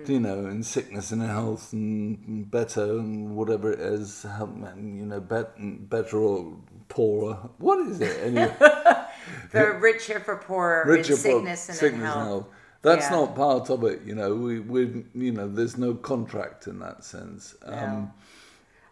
You 0.05 0.21
know, 0.21 0.45
in 0.47 0.63
sickness 0.63 1.11
and 1.11 1.21
health, 1.21 1.73
and 1.73 2.49
better, 2.49 2.83
and 2.99 3.35
whatever 3.35 3.73
it 3.73 3.81
is, 3.81 4.23
and 4.23 4.97
you 4.97 5.05
know, 5.05 5.19
bet, 5.19 5.51
better 5.89 6.17
or 6.19 6.55
poorer. 6.87 7.33
What 7.57 7.85
is 7.85 7.99
it? 7.99 8.17
Anyway, 8.23 8.55
The 9.51 9.71
richer 9.73 10.21
for 10.21 10.37
poorer, 10.37 10.85
richer 10.87 11.13
in 11.13 11.17
for 11.17 11.21
sickness 11.23 11.69
and 11.69 11.77
sickness 11.77 12.03
health. 12.03 12.17
and 12.17 12.27
health. 12.27 12.47
That's 12.81 13.09
Yeah. 13.09 13.15
not 13.17 13.35
part 13.35 13.69
of 13.69 13.83
it. 13.83 14.03
You 14.05 14.15
know, 14.15 14.35
we 14.35 14.61
we 14.61 15.03
you 15.13 15.33
know, 15.33 15.49
there's 15.49 15.77
no 15.77 15.95
contract 15.95 16.67
in 16.67 16.79
that 16.79 17.03
sense. 17.03 17.55
Um, 17.65 18.13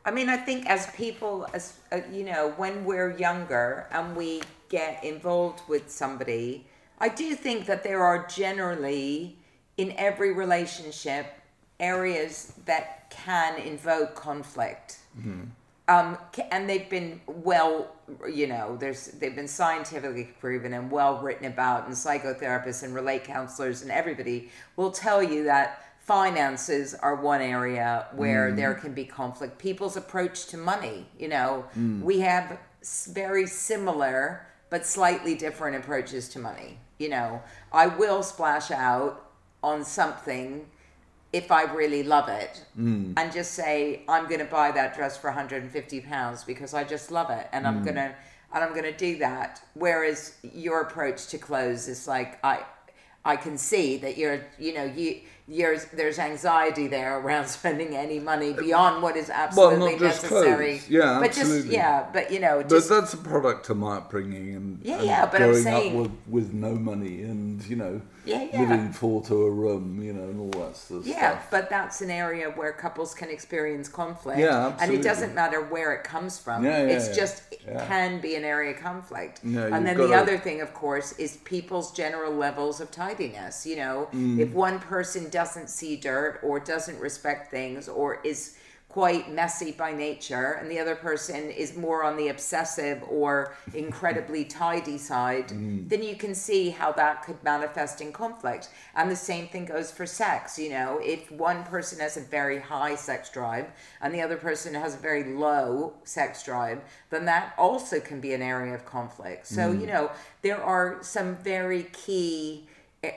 I 0.08 0.12
mean, 0.12 0.30
I 0.30 0.38
think 0.38 0.68
as 0.68 0.88
people, 0.92 1.46
as 1.54 1.74
uh, 1.92 2.00
you 2.10 2.24
know, 2.24 2.54
when 2.56 2.86
we're 2.86 3.18
younger 3.18 3.88
and 3.92 4.16
we 4.16 4.42
get 4.70 5.04
involved 5.04 5.60
with 5.68 5.92
somebody, 5.92 6.66
I 6.98 7.10
do 7.10 7.36
think 7.36 7.66
that 7.66 7.84
there 7.84 8.02
are 8.02 8.26
generally 8.26 9.38
in 9.76 9.94
every 9.98 10.32
relationship 10.34 11.26
areas 11.82 12.54
that 12.66 13.10
can 13.10 13.60
invoke 13.60 14.16
conflict. 14.16 15.00
Um, 15.90 16.18
and 16.52 16.70
they've 16.70 16.90
been 16.90 17.20
well, 17.28 17.94
you 18.32 18.48
know, 18.48 18.78
there's 18.78 19.08
they've 19.08 19.36
been 19.36 19.48
scientifically 19.48 20.30
proven 20.40 20.74
and 20.74 20.90
well 20.90 21.20
written 21.22 21.48
about, 21.48 21.86
and 21.86 21.94
psychotherapists 21.94 22.84
and 22.84 22.96
relate 22.96 23.26
counselors 23.26 23.82
and 23.82 23.92
everybody 23.92 24.52
will 24.78 24.92
tell 24.92 25.22
you 25.22 25.44
that 25.44 25.84
finances 26.08 26.96
are 26.96 27.16
one 27.16 27.42
area 27.42 28.08
where 28.16 28.50
mm. 28.50 28.56
there 28.56 28.74
can 28.74 28.94
be 28.94 29.04
conflict. 29.04 29.60
People's 29.60 29.98
approach 29.98 30.46
to 30.48 30.58
money, 30.58 31.06
you 31.20 31.28
know, 31.28 31.66
mm. 31.78 32.02
we 32.02 32.22
have 32.22 32.58
very 33.10 33.46
similar 33.46 34.48
but 34.70 34.86
slightly 34.86 35.36
different 35.36 35.76
approaches 35.76 36.30
to 36.30 36.40
money. 36.40 36.80
You 36.98 37.10
know, 37.10 37.42
I 37.74 37.88
will 37.88 38.24
splash 38.24 38.72
out 38.72 39.32
on 39.62 39.84
something 39.84 40.66
if 41.34 41.52
I 41.52 41.64
really 41.64 42.04
love 42.04 42.30
it 42.30 42.64
mm. 42.80 43.14
and 43.18 43.34
just 43.34 43.52
say 43.52 44.04
I'm 44.08 44.28
going 44.28 44.40
to 44.40 44.46
buy 44.46 44.72
that 44.72 44.96
dress 44.96 45.18
for 45.18 45.30
150 45.30 46.02
pounds 46.02 46.46
because 46.46 46.74
I 46.74 46.86
just 46.86 47.12
love 47.12 47.30
it 47.30 47.48
and 47.52 47.68
I'm 47.68 47.84
going 47.84 47.96
to 47.96 48.16
and 48.54 48.64
I'm 48.64 48.72
going 48.72 48.84
to 48.84 48.96
do 48.96 49.18
that. 49.18 49.62
Whereas 49.74 50.36
your 50.42 50.82
approach 50.82 51.28
to 51.28 51.38
clothes 51.38 51.90
is 51.90 52.08
like 52.08 52.40
I 52.46 52.64
I 53.26 53.36
can 53.36 53.58
see 53.58 53.98
that 53.98 54.18
you're 54.18 54.46
you 54.58 54.74
know 54.74 54.86
you 54.86 55.20
you're 55.50 55.78
there's 55.94 56.20
anxiety 56.20 56.88
there 56.88 57.20
around 57.20 57.48
spending 57.60 57.96
any 57.96 58.20
money 58.20 58.52
beyond 58.54 59.02
what 59.02 59.16
is 59.16 59.30
absolutely 59.30 59.98
just 59.98 60.24
necessary 60.24 60.78
clothes. 60.80 60.90
Yeah, 60.90 61.20
but 61.22 61.32
just 61.32 61.68
yeah 61.68 62.06
but 62.12 62.32
you 62.32 62.40
know 62.40 62.64
But 62.68 62.88
that's 62.90 63.14
a 63.14 63.18
product 63.18 63.70
of 63.70 63.78
my 63.78 63.98
upbringing 63.98 64.56
and, 64.56 64.80
Yeah, 64.84 64.98
and 64.98 65.06
yeah, 65.06 65.26
but 65.26 65.42
I'm 65.42 65.50
growing 65.52 65.64
saying- 65.64 65.96
up 65.96 66.02
with, 66.02 66.12
with 66.28 66.54
no 66.54 66.72
money 66.76 67.22
and 67.24 67.64
you 67.66 67.78
know 67.78 68.02
Yeah, 68.26 68.46
yeah. 68.52 68.60
living 68.62 68.92
four 68.92 69.22
to 69.24 69.36
a 69.44 69.50
room, 69.52 70.02
you 70.04 70.12
know, 70.12 70.24
and 70.24 70.40
all 70.42 70.62
that 70.66 70.76
sort 70.76 71.02
of 71.02 71.08
Yeah, 71.08 71.32
stuff. 71.32 71.48
but 71.50 71.70
that's 71.70 72.02
an 72.02 72.12
area 72.12 72.50
where 72.50 72.74
couples 72.74 73.14
can 73.14 73.30
experience 73.30 73.88
conflict. 73.88 74.40
Yeah, 74.40 74.68
absolutely. 74.68 74.96
And 74.96 75.06
it 75.06 75.08
doesn't 75.08 75.34
matter 75.34 75.62
where 75.64 75.94
it 75.94 76.04
comes 76.04 76.38
from. 76.38 76.66
Yeah, 76.66 76.82
yeah, 76.84 76.94
it's 76.96 77.08
yeah. 77.08 77.16
just 77.16 77.44
it 77.54 77.62
can 77.88 78.20
be 78.20 78.36
an 78.36 78.44
area 78.44 78.72
of 78.76 78.82
conflict. 78.82 79.40
Yeah, 79.46 79.68
and 79.74 79.86
then 79.88 79.96
the 79.96 80.08
gotta- 80.10 80.22
other 80.24 80.38
thing, 80.38 80.60
of 80.60 80.74
course, 80.74 81.14
is 81.18 81.38
people's 81.46 81.94
general 81.94 82.34
levels 82.34 82.82
of 82.82 82.92
tidiness. 82.92 83.66
You 83.66 83.78
know, 83.78 84.10
Mm. 84.14 84.40
if 84.40 84.50
one 84.52 84.80
person 84.80 85.30
doesn't 85.40 85.70
see 85.70 85.96
dirt 85.96 86.40
or 86.42 86.60
doesn't 86.60 87.00
respect 87.00 87.52
things 87.52 87.88
or 87.88 88.20
is 88.24 88.58
quite 88.90 89.26
messy 89.42 89.72
by 89.84 89.92
nature 89.94 90.50
and 90.54 90.72
the 90.72 90.80
other 90.84 90.96
person 90.96 91.52
is 91.52 91.70
more 91.78 92.02
on 92.04 92.18
the 92.18 92.30
obsessive 92.30 93.04
or 93.22 93.54
incredibly 93.76 94.44
tidy 94.44 94.98
side 94.98 95.50
Mm. 95.50 95.88
then 95.92 96.02
you 96.10 96.16
can 96.24 96.34
see 96.34 96.64
how 96.80 96.90
that 97.02 97.16
could 97.26 97.40
manifest 97.44 97.96
in 98.06 98.10
conflict. 98.24 98.64
And 98.96 99.06
the 99.12 99.22
same 99.32 99.46
thing 99.52 99.66
goes 99.76 99.92
for 99.98 100.06
sex 100.08 100.58
you 100.64 100.70
know. 100.78 100.90
If 101.16 101.22
one 101.32 101.60
person 101.76 102.00
has 102.06 102.18
a 102.18 102.22
very 102.40 102.60
high 102.74 102.96
sex 102.96 103.30
drive 103.30 103.68
and 104.02 104.10
the 104.16 104.22
other 104.26 104.38
person 104.48 104.72
has 104.84 104.96
a 104.96 105.02
very 105.10 105.26
low 105.46 105.94
sex 106.16 106.32
drive 106.50 106.80
then 107.12 107.26
that 107.26 107.46
also 107.66 108.00
can 108.00 108.20
be 108.28 108.32
an 108.34 108.42
area 108.42 108.74
of 108.80 108.84
conflict. 108.98 109.42
So 109.56 109.64
you 109.82 109.88
know 109.94 110.04
there 110.42 110.62
are 110.74 110.88
some 111.16 111.30
very 111.56 111.84
key 112.04 112.68
eh, 113.04 113.12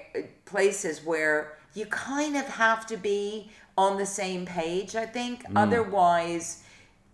places 0.52 0.96
where 1.10 1.38
you 1.74 1.86
kind 1.86 2.36
of 2.36 2.46
have 2.46 2.86
to 2.86 2.96
be 2.96 3.50
on 3.76 3.96
the 3.98 4.06
same 4.06 4.44
page 4.46 4.94
i 4.96 5.06
think 5.06 5.44
otherwise 5.56 6.62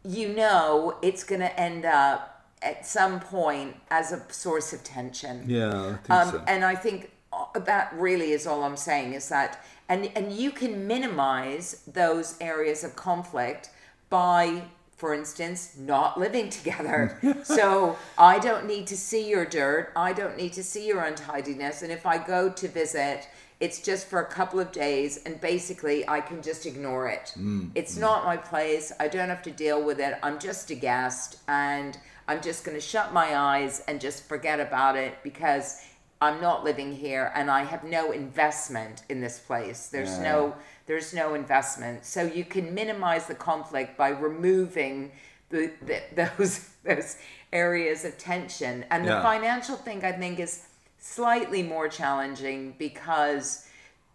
you 0.04 0.28
know 0.28 0.96
it's 1.02 1.24
going 1.24 1.40
to 1.40 1.60
end 1.60 1.84
up 1.84 2.32
at 2.62 2.86
some 2.86 3.20
point 3.20 3.76
as 3.90 4.12
a 4.12 4.22
source 4.32 4.72
of 4.72 4.82
tension 4.82 5.44
Yeah, 5.46 5.68
I 5.90 5.96
think 5.96 6.10
um, 6.10 6.30
so. 6.30 6.44
and 6.46 6.64
I 6.64 6.74
think 6.74 7.10
uh, 7.32 7.58
that 7.60 7.92
really 7.94 8.32
is 8.32 8.46
all 8.46 8.64
I'm 8.64 8.76
saying 8.78 9.12
is 9.12 9.28
that, 9.28 9.62
and 9.88 10.10
and 10.16 10.32
you 10.32 10.50
can 10.50 10.86
minimize 10.86 11.82
those 11.86 12.36
areas 12.40 12.82
of 12.82 12.96
conflict 12.96 13.70
by, 14.08 14.62
for 14.96 15.12
instance, 15.14 15.76
not 15.78 16.18
living 16.18 16.48
together. 16.58 17.18
so 17.44 17.96
I 18.16 18.38
don't 18.38 18.66
need 18.66 18.86
to 18.88 18.96
see 18.96 19.28
your 19.28 19.44
dirt. 19.44 19.92
I 19.94 20.12
don't 20.14 20.36
need 20.36 20.54
to 20.54 20.64
see 20.64 20.86
your 20.86 21.02
untidiness. 21.04 21.82
And 21.82 21.92
if 21.92 22.06
I 22.06 22.16
go 22.18 22.48
to 22.50 22.68
visit, 22.68 23.28
it's 23.58 23.80
just 23.80 24.06
for 24.06 24.20
a 24.20 24.26
couple 24.26 24.60
of 24.60 24.70
days, 24.72 25.20
and 25.24 25.40
basically 25.40 26.06
I 26.08 26.20
can 26.20 26.42
just 26.42 26.66
ignore 26.66 27.08
it. 27.08 27.32
Mm. 27.38 27.70
It's 27.74 27.96
mm. 27.96 28.00
not 28.00 28.24
my 28.24 28.36
place. 28.36 28.92
I 29.00 29.08
don't 29.08 29.28
have 29.28 29.42
to 29.42 29.50
deal 29.50 29.82
with 29.82 29.98
it. 29.98 30.14
I'm 30.22 30.38
just 30.38 30.70
a 30.70 30.74
guest, 30.74 31.38
and 31.48 31.96
I'm 32.28 32.42
just 32.42 32.64
going 32.64 32.76
to 32.76 32.80
shut 32.80 33.12
my 33.12 33.36
eyes 33.36 33.82
and 33.88 34.00
just 34.00 34.24
forget 34.24 34.60
about 34.60 34.96
it 34.96 35.14
because 35.22 35.80
I'm 36.20 36.40
not 36.40 36.64
living 36.64 36.94
here 36.94 37.30
and 37.34 37.50
I 37.50 37.64
have 37.64 37.84
no 37.84 38.10
investment 38.10 39.02
in 39.08 39.20
this 39.20 39.38
place. 39.38 39.88
There's 39.88 40.16
Yeah. 40.16 40.32
no 40.32 40.54
there's 40.86 41.12
no 41.12 41.34
investment. 41.34 42.06
So 42.06 42.22
you 42.22 42.44
can 42.44 42.72
minimize 42.72 43.26
the 43.26 43.34
conflict 43.34 43.96
by 43.96 44.10
removing 44.10 45.10
the, 45.50 45.72
the 45.84 46.00
those 46.38 46.70
those 46.84 47.16
areas 47.52 48.04
of 48.04 48.16
tension. 48.18 48.84
And 48.90 49.06
the 49.06 49.20
financial 49.20 49.76
thing, 49.76 50.04
I 50.04 50.12
think, 50.12 50.38
is 50.38 50.66
slightly 50.98 51.62
more 51.62 51.88
challenging 51.88 52.74
because 52.78 53.66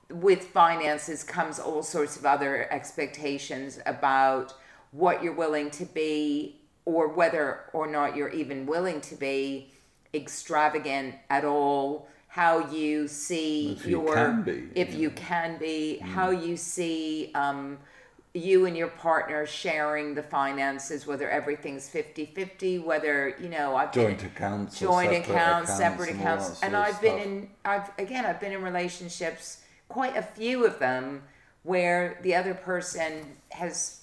with 0.09 0.43
finances 0.45 1.23
comes 1.23 1.59
all 1.59 1.83
sorts 1.83 2.17
of 2.17 2.25
other 2.25 2.71
expectations 2.71 3.79
about 3.85 4.53
what 4.91 5.23
you're 5.23 5.33
willing 5.33 5.69
to 5.71 5.85
be 5.85 6.57
or 6.85 7.07
whether 7.07 7.61
or 7.73 7.87
not 7.87 8.15
you're 8.15 8.29
even 8.29 8.65
willing 8.65 8.99
to 9.01 9.15
be 9.15 9.71
extravagant 10.13 11.15
at 11.29 11.45
all 11.45 12.07
how 12.27 12.69
you 12.69 13.09
see 13.09 13.73
If 13.73 13.85
you 13.85 13.91
your 13.91 14.13
can 14.13 14.41
be, 14.43 14.63
if 14.73 14.91
yeah. 14.91 14.97
you 14.97 15.09
can 15.11 15.57
be 15.57 15.97
how 15.97 16.29
you 16.29 16.55
see 16.55 17.29
um, 17.35 17.77
you 18.33 18.65
and 18.65 18.77
your 18.77 18.87
partner 18.87 19.45
sharing 19.45 20.15
the 20.15 20.23
finances 20.23 21.05
whether 21.05 21.29
everything's 21.29 21.89
50-50 21.89 22.83
whether 22.83 23.35
you 23.41 23.49
know 23.49 23.75
i've 23.75 23.91
been 23.91 24.05
Joint 24.17 24.23
accounts, 24.23 24.79
joint 24.79 25.09
separate 25.11 25.29
accounts, 25.29 25.77
separate 25.77 26.09
and 26.11 26.19
accounts, 26.21 26.59
that 26.61 26.65
and 26.67 26.77
I've 26.77 27.01
been 27.01 27.19
in. 27.19 27.49
I've 27.65 27.91
again, 27.99 28.25
I've 28.25 28.39
been 28.39 28.53
in 28.53 28.61
relationships, 28.61 29.63
quite 29.89 30.15
a 30.15 30.21
few 30.21 30.65
of 30.65 30.79
them, 30.79 31.23
where 31.63 32.19
the 32.23 32.33
other 32.35 32.53
person 32.53 33.35
has 33.51 34.01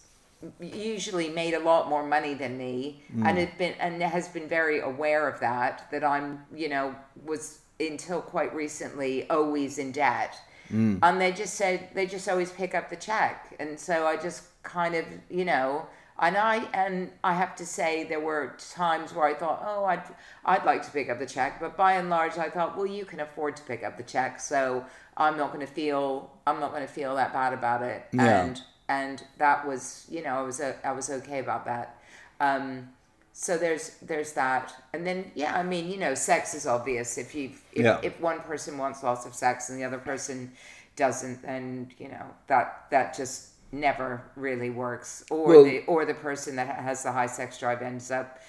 usually 0.60 1.28
made 1.30 1.54
a 1.54 1.58
lot 1.60 1.88
more 1.88 2.04
money 2.06 2.34
than 2.34 2.56
me, 2.58 3.02
Hmm. 3.12 3.26
and 3.26 3.38
it 3.38 3.56
been 3.58 3.72
and 3.80 4.02
has 4.02 4.28
been 4.28 4.46
very 4.48 4.80
aware 4.80 5.26
of 5.26 5.40
that. 5.40 5.88
That 5.90 6.04
I'm, 6.04 6.44
you 6.54 6.68
know, 6.68 6.94
was 7.24 7.60
until 7.80 8.20
quite 8.20 8.54
recently 8.54 9.28
always 9.30 9.78
in 9.78 9.90
debt. 9.92 10.36
Hmm. 10.68 10.98
And 11.02 11.20
they 11.20 11.32
just 11.32 11.54
said 11.54 11.88
they 11.94 12.06
just 12.06 12.28
always 12.28 12.50
pick 12.50 12.74
up 12.74 12.90
the 12.90 12.96
check, 12.96 13.54
and 13.58 13.78
so 13.78 14.06
I 14.06 14.16
just 14.16 14.44
kind 14.62 14.94
of, 14.94 15.04
you 15.30 15.44
know, 15.44 15.86
and 16.20 16.36
I 16.36 16.56
and 16.74 17.10
I 17.24 17.32
have 17.34 17.54
to 17.56 17.64
say 17.66 18.04
there 18.04 18.20
were 18.20 18.54
times 18.74 19.14
where 19.14 19.26
I 19.26 19.34
thought, 19.34 19.62
oh, 19.64 19.84
I'd 19.84 20.02
I'd 20.44 20.64
like 20.64 20.82
to 20.84 20.90
pick 20.90 21.08
up 21.08 21.18
the 21.18 21.26
check, 21.26 21.58
but 21.60 21.76
by 21.76 21.92
and 21.94 22.10
large, 22.10 22.36
I 22.38 22.50
thought, 22.50 22.76
well, 22.76 22.86
you 22.86 23.04
can 23.04 23.20
afford 23.20 23.56
to 23.56 23.62
pick 23.62 23.82
up 23.82 23.96
the 23.96 24.02
check, 24.02 24.40
so 24.40 24.84
I'm 25.16 25.36
not 25.36 25.52
going 25.52 25.66
to 25.66 25.72
feel 25.72 26.30
I'm 26.46 26.60
not 26.60 26.70
going 26.72 26.86
to 26.86 26.92
feel 26.92 27.14
that 27.16 27.32
bad 27.32 27.52
about 27.54 27.82
it, 27.82 28.04
Yeah. 28.12 28.44
and 28.44 28.60
and 28.90 29.22
that 29.38 29.66
was, 29.66 30.06
you 30.10 30.22
know, 30.22 30.34
I 30.34 30.42
was 30.42 30.60
o- 30.60 30.76
I 30.84 30.92
was 30.92 31.08
okay 31.10 31.38
about 31.40 31.64
that. 31.66 31.96
Um, 32.40 32.90
so 33.40 33.56
there's 33.56 33.90
there's 34.02 34.32
that, 34.32 34.74
and 34.92 35.06
then 35.06 35.30
yeah, 35.36 35.54
I 35.56 35.62
mean, 35.62 35.88
you 35.88 35.96
know, 35.96 36.14
sex 36.16 36.54
is 36.54 36.66
obvious. 36.66 37.16
If 37.18 37.36
you 37.36 37.50
if, 37.72 37.84
Yeah. 37.84 38.00
if 38.02 38.20
one 38.20 38.40
person 38.40 38.76
wants 38.78 39.04
lots 39.04 39.26
of 39.26 39.32
sex 39.34 39.70
and 39.70 39.78
the 39.78 39.84
other 39.84 39.98
person 39.98 40.50
doesn't, 40.96 41.42
then 41.42 41.92
you 41.98 42.08
know 42.08 42.26
that 42.48 42.86
that 42.90 43.16
just 43.16 43.50
never 43.70 44.22
really 44.34 44.70
works. 44.70 45.24
Or 45.30 45.46
Well- 45.46 45.64
the 45.64 45.84
or 45.86 46.04
the 46.04 46.14
person 46.14 46.56
that 46.56 46.66
has 46.80 47.04
the 47.04 47.12
high 47.12 47.28
sex 47.28 47.58
drive 47.60 47.80
ends 47.80 48.10
up 48.10 48.40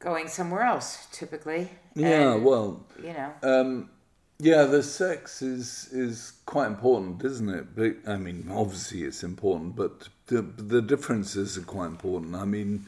going 0.00 0.26
somewhere 0.26 0.62
else, 0.62 1.06
typically. 1.12 1.70
Yeah, 1.94 2.32
And, 2.34 2.44
well, 2.44 2.84
you 3.02 3.12
know, 3.14 3.32
um, 3.42 3.90
yeah, 4.38 4.64
the 4.64 4.82
sex 4.82 5.40
is 5.40 5.88
is 5.92 6.32
quite 6.46 6.66
important, 6.66 7.24
isn't 7.24 7.48
it? 7.48 7.76
But 7.76 8.10
I 8.12 8.16
mean, 8.16 8.48
obviously 8.50 9.04
it's 9.04 9.22
important, 9.22 9.76
but 9.76 10.08
the 10.26 10.42
the 10.42 10.82
differences 10.82 11.56
are 11.56 11.62
quite 11.76 11.86
important. 11.86 12.34
I 12.34 12.44
mean, 12.44 12.86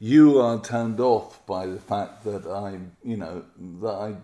you 0.00 0.40
are 0.40 0.60
turned 0.60 0.98
off 0.98 1.44
by 1.46 1.66
the 1.66 1.78
fact 1.78 2.24
that 2.24 2.46
I, 2.46 2.78
you 3.04 3.16
know, 3.18 3.44
that 3.82 3.94
I 4.06 4.16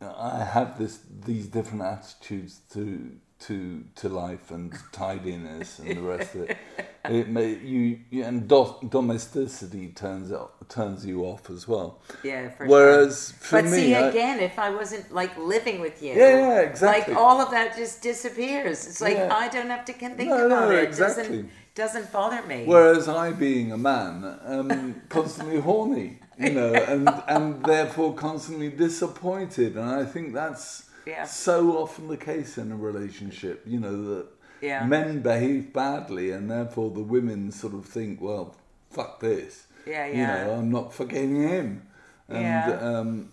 I 0.00 0.44
have 0.44 0.78
this 0.78 1.00
these 1.26 1.46
different 1.48 1.82
attitudes 1.82 2.60
to 2.72 3.10
to 3.40 3.84
to 3.96 4.08
life 4.08 4.50
and 4.50 4.72
tidiness 4.92 5.78
and 5.80 5.96
the 5.98 6.00
rest 6.02 6.34
of 6.34 6.50
it. 6.50 6.56
It 7.06 7.28
may 7.28 7.48
you 7.56 8.00
you- 8.10 8.24
and 8.24 8.48
do, 8.48 8.60
domesticity 8.88 9.88
turns 9.88 10.32
turns 10.70 11.04
you 11.04 11.22
off 11.24 11.50
as 11.50 11.68
well. 11.68 12.00
yeah. 12.22 12.48
For 12.56 12.64
Whereas 12.66 13.28
sure. 13.28 13.38
for 13.46 13.56
but 13.62 13.70
me, 13.70 13.76
see 13.78 13.94
I- 13.94 14.08
again, 14.08 14.40
if 14.40 14.58
I 14.58 14.70
wasn't 14.70 15.12
like 15.12 15.36
living 15.36 15.80
with 15.82 16.02
you, 16.02 16.12
Yeah, 16.14 16.38
yeah, 16.48 16.60
exactly. 16.60 17.12
Like 17.14 17.22
all 17.22 17.42
of 17.42 17.50
that 17.50 17.76
just 17.76 18.00
disappears. 18.00 18.86
It's 18.86 19.02
like 19.02 19.18
Yeah. 19.18 19.34
I 19.42 19.48
don't 19.48 19.68
have 19.68 19.84
to 19.90 19.92
can 19.92 20.16
think 20.16 20.30
No, 20.30 20.46
about 20.46 20.70
no, 20.70 20.76
it. 20.76 20.84
exactly. 20.84 21.24
Doesn't 21.24 21.50
doesn't 21.74 22.12
bother 22.12 22.42
me. 22.46 22.64
Whereas 22.66 23.08
I, 23.08 23.32
being 23.32 23.72
a 23.72 23.78
man, 23.78 24.38
am 24.46 25.02
constantly 25.08 25.60
horny, 25.60 26.18
you 26.38 26.50
know, 26.50 26.72
and 26.74 27.08
and 27.28 27.64
therefore 27.64 28.14
constantly 28.14 28.70
disappointed, 28.70 29.76
and 29.76 29.88
I 29.90 30.04
think 30.04 30.32
that's 30.34 30.88
Yeah. 31.06 31.24
so 31.24 31.76
often 31.78 32.08
the 32.08 32.16
case 32.16 32.56
in 32.58 32.70
a 32.72 32.76
relationship, 32.76 33.62
you 33.66 33.80
know, 33.80 33.96
that 34.14 34.26
Yeah. 34.60 34.86
men 34.86 35.20
behave 35.20 35.72
badly, 35.72 36.30
and 36.30 36.50
therefore 36.50 36.90
the 36.90 37.02
women 37.02 37.50
sort 37.52 37.74
of 37.74 37.84
think, 37.86 38.20
well, 38.20 38.54
fuck 38.90 39.20
this, 39.20 39.66
Yeah, 39.86 40.06
you 40.06 40.26
know, 40.26 40.54
I'm 40.58 40.70
not 40.70 40.94
forgetting 40.94 41.42
him, 41.42 41.82
and 42.28 42.42
Yeah. 42.42 42.78
um, 42.80 43.28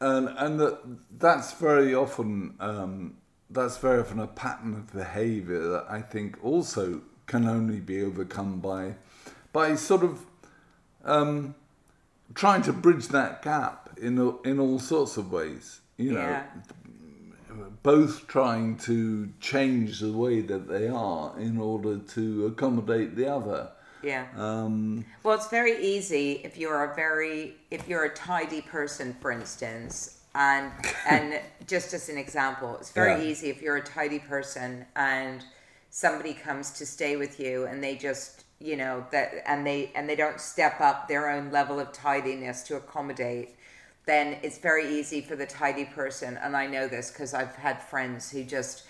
and 0.00 0.28
and 0.28 0.58
that 0.60 0.78
that's 1.18 1.52
very 1.52 1.94
often 1.94 2.54
um, 2.58 3.16
that's 3.48 3.76
very 3.78 4.00
often 4.00 4.18
a 4.20 4.26
pattern 4.26 4.74
of 4.74 4.92
behaviour 4.92 5.68
that 5.68 5.86
I 5.88 6.00
think 6.02 6.38
also 6.42 7.00
can 7.30 7.46
only 7.46 7.78
be 7.78 8.02
overcome 8.02 8.58
by 8.58 8.94
by 9.52 9.76
sort 9.76 10.02
of 10.02 10.26
um, 11.04 11.54
trying 12.34 12.62
to 12.62 12.72
bridge 12.72 13.06
that 13.08 13.40
gap 13.42 13.90
in 14.02 14.14
in 14.44 14.58
all 14.58 14.80
sorts 14.80 15.16
of 15.16 15.30
ways. 15.30 15.80
You 15.96 16.12
know, 16.12 16.28
yeah. 16.34 16.46
both 17.82 18.26
trying 18.26 18.78
to 18.88 19.28
change 19.38 20.00
the 20.00 20.12
way 20.12 20.40
that 20.40 20.66
they 20.68 20.88
are 20.88 21.38
in 21.38 21.58
order 21.58 21.98
to 22.16 22.46
accommodate 22.46 23.14
the 23.16 23.28
other. 23.32 23.70
Yeah. 24.02 24.24
Um, 24.36 25.04
Well, 25.22 25.34
it's 25.34 25.48
very 25.48 25.76
easy 25.94 26.40
if 26.42 26.56
you're 26.58 26.82
a 26.90 26.94
very 26.94 27.54
if 27.70 27.86
you're 27.88 28.06
a 28.12 28.14
tidy 28.14 28.62
person, 28.62 29.14
for 29.20 29.30
instance, 29.30 30.18
and 30.34 30.72
and 31.08 31.40
just 31.68 31.94
as 31.94 32.08
an 32.08 32.18
example, 32.18 32.76
it's 32.80 32.90
very 32.90 33.16
Yeah. 33.22 33.30
easy 33.30 33.50
if 33.50 33.62
you're 33.62 33.76
a 33.76 33.88
tidy 33.98 34.18
person 34.18 34.86
and 34.96 35.44
somebody 35.90 36.32
comes 36.32 36.70
to 36.70 36.86
stay 36.86 37.16
with 37.16 37.38
you 37.38 37.66
and 37.66 37.82
they 37.82 37.96
just 37.96 38.44
you 38.60 38.76
know 38.76 39.04
that 39.10 39.32
and 39.46 39.66
they 39.66 39.90
and 39.94 40.08
they 40.08 40.16
don't 40.16 40.40
step 40.40 40.80
up 40.80 41.08
their 41.08 41.30
own 41.30 41.50
level 41.50 41.80
of 41.80 41.92
tidiness 41.92 42.62
to 42.62 42.76
accommodate 42.76 43.56
then 44.06 44.38
it's 44.42 44.58
very 44.58 44.98
easy 44.98 45.20
for 45.20 45.36
the 45.36 45.46
tidy 45.46 45.84
person 45.84 46.36
and 46.42 46.56
i 46.56 46.66
know 46.66 46.86
this 46.86 47.10
because 47.10 47.34
i've 47.34 47.54
had 47.56 47.82
friends 47.82 48.30
who 48.30 48.44
just 48.44 48.84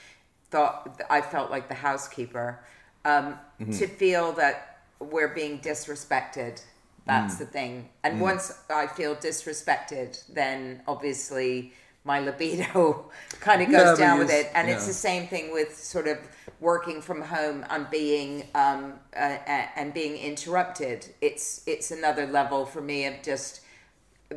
thought 0.50 1.00
i 1.08 1.20
felt 1.20 1.50
like 1.50 1.68
the 1.68 1.74
housekeeper 1.74 2.60
um, 3.04 3.38
mm-hmm. 3.60 3.70
to 3.72 3.86
feel 3.86 4.32
that 4.32 4.70
we're 4.98 5.28
being 5.28 5.58
disrespected. 5.60 6.62
That's 7.06 7.36
mm. 7.36 7.38
the 7.38 7.46
thing. 7.46 7.88
And 8.04 8.18
mm. 8.18 8.20
once 8.20 8.52
i 8.68 8.86
feel 8.86 9.16
disrespected 9.16 10.22
then 10.32 10.82
obviously 10.86 11.72
my 12.04 12.20
libido 12.20 13.10
kind 13.40 13.62
of 13.62 13.70
goes 13.70 13.98
down 13.98 14.18
with 14.18 14.30
it. 14.30 14.50
And 14.54 14.68
it's 14.68 14.86
the 14.86 14.92
same 14.92 15.26
thing 15.26 15.52
with 15.52 15.76
sort 15.76 16.08
of 16.08 16.18
working 16.60 17.00
from 17.00 17.22
home. 17.22 17.64
And 17.70 17.88
being 17.90 18.48
um, 18.54 18.94
uh, 19.16 19.38
and 19.76 19.92
being 19.92 20.16
interrupted. 20.16 21.06
It's 21.20 21.62
it's 21.66 21.90
another 21.90 22.26
level 22.26 22.64
for 22.66 22.80
me 22.80 23.06
of 23.06 23.22
just 23.22 23.62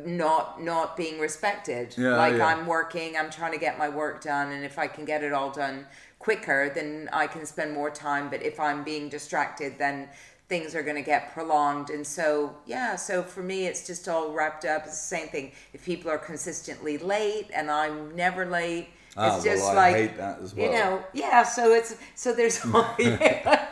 not 0.04 0.62
not 0.62 0.96
being 0.96 1.18
respected. 1.20 1.94
Yeah, 1.96 2.16
like 2.16 2.34
yeah. 2.34 2.46
i'm 2.46 2.66
working 2.66 3.16
i'm 3.16 3.30
trying 3.30 3.52
to 3.52 3.58
get 3.58 3.78
my 3.78 3.88
work 3.88 4.22
done 4.22 4.50
and 4.50 4.64
if 4.64 4.76
i 4.76 4.88
can 4.88 5.04
get 5.04 5.22
it 5.22 5.32
all 5.32 5.52
done 5.52 5.86
quicker 6.18 6.72
then 6.74 7.08
i 7.12 7.26
can 7.26 7.46
spend 7.46 7.72
more 7.72 7.90
time. 7.90 8.28
But 8.28 8.42
if 8.42 8.58
i'm 8.58 8.82
being 8.82 9.08
distracted 9.08 9.78
then 9.78 10.08
things 10.48 10.74
are 10.74 10.82
going 10.82 10.96
to 10.96 11.02
get 11.02 11.32
prolonged 11.32 11.90
and 11.90 12.06
so 12.06 12.54
yeah 12.66 12.96
so 12.96 13.22
for 13.22 13.42
me 13.42 13.66
it's 13.66 13.86
just 13.86 14.08
all 14.08 14.30
wrapped 14.32 14.64
up 14.64 14.82
it's 14.84 14.90
the 15.00 15.16
same 15.16 15.28
thing 15.28 15.52
if 15.72 15.84
people 15.84 16.10
are 16.10 16.18
consistently 16.18 16.98
late 16.98 17.48
and 17.54 17.70
i'm 17.70 18.14
never 18.14 18.44
late 18.44 18.88
Ah, 19.16 19.36
it's 19.36 19.46
well, 19.46 19.54
just 19.54 19.70
I 19.70 19.74
like 19.74 19.96
hate 19.96 20.16
that 20.16 20.40
as 20.40 20.54
you 20.54 20.70
know 20.70 21.02
yeah 21.12 21.44
so 21.44 21.72
it's 21.72 21.96
so 22.16 22.34
there's 22.34 22.64
all 22.74 22.94
yeah. 22.98 23.64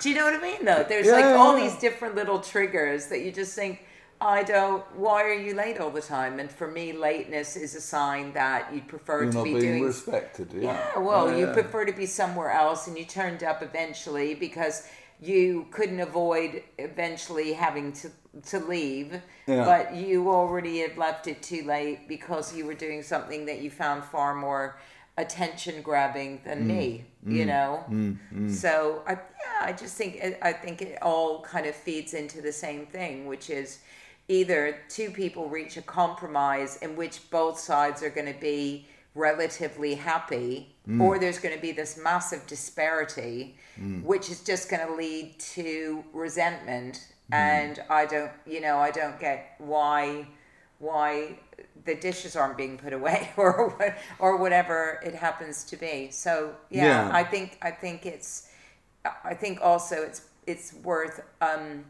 do 0.00 0.08
you 0.08 0.14
know 0.14 0.24
what 0.24 0.34
i 0.34 0.40
mean 0.40 0.64
though 0.64 0.84
there's 0.88 1.08
like 1.08 1.24
all 1.24 1.58
yeah. 1.58 1.64
these 1.68 1.76
different 1.78 2.14
little 2.14 2.38
triggers 2.38 3.06
that 3.08 3.22
you 3.22 3.32
just 3.32 3.54
think 3.56 3.80
i 4.20 4.40
don't 4.44 4.84
why 4.96 5.24
are 5.24 5.34
you 5.34 5.52
late 5.54 5.78
all 5.80 5.90
the 5.90 6.00
time 6.00 6.38
and 6.38 6.48
for 6.48 6.68
me 6.70 6.92
lateness 6.92 7.56
is 7.56 7.74
a 7.74 7.80
sign 7.80 8.32
that 8.34 8.72
you'd 8.72 8.86
prefer 8.86 9.24
You're 9.24 9.32
to 9.32 9.42
be 9.42 9.58
doing 9.58 9.82
respected. 9.82 10.52
Yeah. 10.54 10.62
yeah, 10.94 10.98
well, 11.00 11.28
Yeah, 11.28 11.38
you 11.38 11.46
yeah. 11.46 11.52
prefer 11.54 11.84
to 11.84 11.92
be 11.92 12.06
somewhere 12.06 12.50
else, 12.52 12.86
and 12.86 12.96
you 12.96 13.04
turned 13.04 13.42
up 13.42 13.62
eventually 13.62 14.34
because 14.36 14.86
you 15.22 15.66
couldn't 15.70 16.00
avoid 16.00 16.62
eventually 16.78 17.52
having 17.52 17.92
to 17.92 18.10
to 18.46 18.58
leave, 18.58 19.20
Yeah. 19.46 19.64
but 19.64 19.94
you 19.94 20.30
already 20.30 20.78
had 20.80 20.96
left 20.96 21.26
it 21.26 21.42
too 21.42 21.64
late 21.64 22.08
because 22.08 22.56
you 22.56 22.64
were 22.64 22.74
doing 22.74 23.02
something 23.02 23.44
that 23.44 23.60
you 23.60 23.70
found 23.70 24.04
far 24.04 24.34
more 24.34 24.78
attention 25.18 25.82
grabbing 25.82 26.38
Mm. 26.38 26.44
than 26.44 26.66
me. 26.66 27.04
You 27.26 27.44
mm. 27.44 27.46
know, 27.46 27.84
mm. 27.90 28.18
Mm. 28.34 28.50
so 28.50 29.02
I 29.06 29.12
yeah, 29.12 29.60
I 29.60 29.72
just 29.72 29.96
think 29.96 30.16
it, 30.16 30.38
I 30.42 30.52
think 30.52 30.82
it 30.82 31.00
all 31.02 31.42
kind 31.42 31.66
of 31.66 31.74
feeds 31.76 32.14
into 32.14 32.40
the 32.40 32.52
same 32.52 32.86
thing, 32.86 33.26
which 33.26 33.50
is 33.50 33.78
either 34.28 34.78
two 34.88 35.10
people 35.10 35.48
reach 35.48 35.76
a 35.76 35.82
compromise 35.82 36.78
in 36.78 36.96
which 36.96 37.30
both 37.30 37.58
sides 37.58 38.02
are 38.02 38.10
going 38.10 38.32
to 38.32 38.40
be 38.40 38.88
relatively 39.14 39.94
happy, 39.94 40.74
mm. 40.88 41.00
or 41.00 41.18
there's 41.18 41.38
going 41.38 41.54
to 41.54 41.60
be 41.60 41.72
this 41.72 41.98
massive 42.02 42.46
disparity, 42.46 43.56
mm. 43.80 44.02
which 44.02 44.30
is 44.30 44.40
just 44.42 44.70
going 44.70 44.86
to 44.86 44.94
lead 44.94 45.38
to 45.38 46.04
resentment 46.12 47.06
mm. 47.30 47.36
and 47.36 47.82
I 47.90 48.06
don't, 48.06 48.32
you 48.46 48.60
know, 48.60 48.78
I 48.78 48.90
don't 48.90 49.18
get 49.18 49.54
why 49.58 50.26
why 50.78 51.38
the 51.84 51.94
dishes 51.94 52.34
aren't 52.34 52.56
being 52.56 52.76
put 52.76 52.92
away 52.92 53.30
or 53.36 53.96
or 54.18 54.36
whatever 54.36 55.00
it 55.04 55.14
happens 55.14 55.64
to 55.64 55.76
be. 55.76 56.10
So 56.10 56.54
yeah, 56.70 57.08
Yeah. 57.08 57.10
I 57.12 57.24
think 57.24 57.58
I 57.62 57.70
think 57.70 58.06
it's 58.06 58.48
I 59.24 59.34
think 59.34 59.60
also 59.62 59.96
it's 60.02 60.28
it's 60.46 60.74
worth 60.74 61.20
um, 61.40 61.84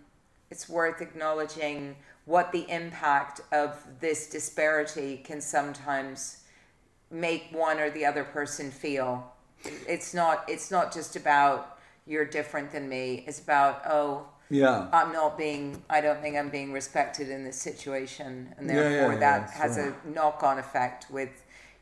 it's 0.51 0.69
worth 0.69 1.01
acknowledging 1.01 1.97
what 2.25 2.53
the 2.53 2.71
impact 2.71 3.41
of 3.51 3.85
this 4.01 4.29
disparity 4.29 5.17
can 5.25 5.41
sometimes 5.41 6.42
make 7.13 7.49
one 7.53 7.79
or 7.79 7.91
the 7.91 8.05
other 8.05 8.25
person 8.25 8.71
feel. 8.71 9.33
It's 9.87 10.13
not 10.15 10.45
it's 10.49 10.71
not 10.71 10.93
just 10.93 11.15
about 11.15 11.79
you're 12.07 12.25
different 12.25 12.73
than 12.73 12.89
me. 12.89 13.25
It's 13.29 13.39
about 13.39 13.83
oh 13.87 14.27
Yeah. 14.51 14.89
I'm 14.93 15.13
not 15.13 15.39
being 15.39 15.83
I 15.89 16.01
don't 16.01 16.21
think 16.21 16.37
I'm 16.37 16.49
being 16.49 16.73
respected 16.73 17.29
in 17.29 17.45
this 17.45 17.61
situation 17.61 18.55
and 18.57 18.67
Yeah, 18.69 18.75
yeah, 18.75 18.83
therefore 18.83 19.13
yeah, 19.15 19.21
that 19.21 19.51
has 19.51 19.77
right. 19.77 19.95
a 20.05 20.11
knock 20.11 20.43
on 20.43 20.59
effect 20.59 21.11
with 21.11 21.31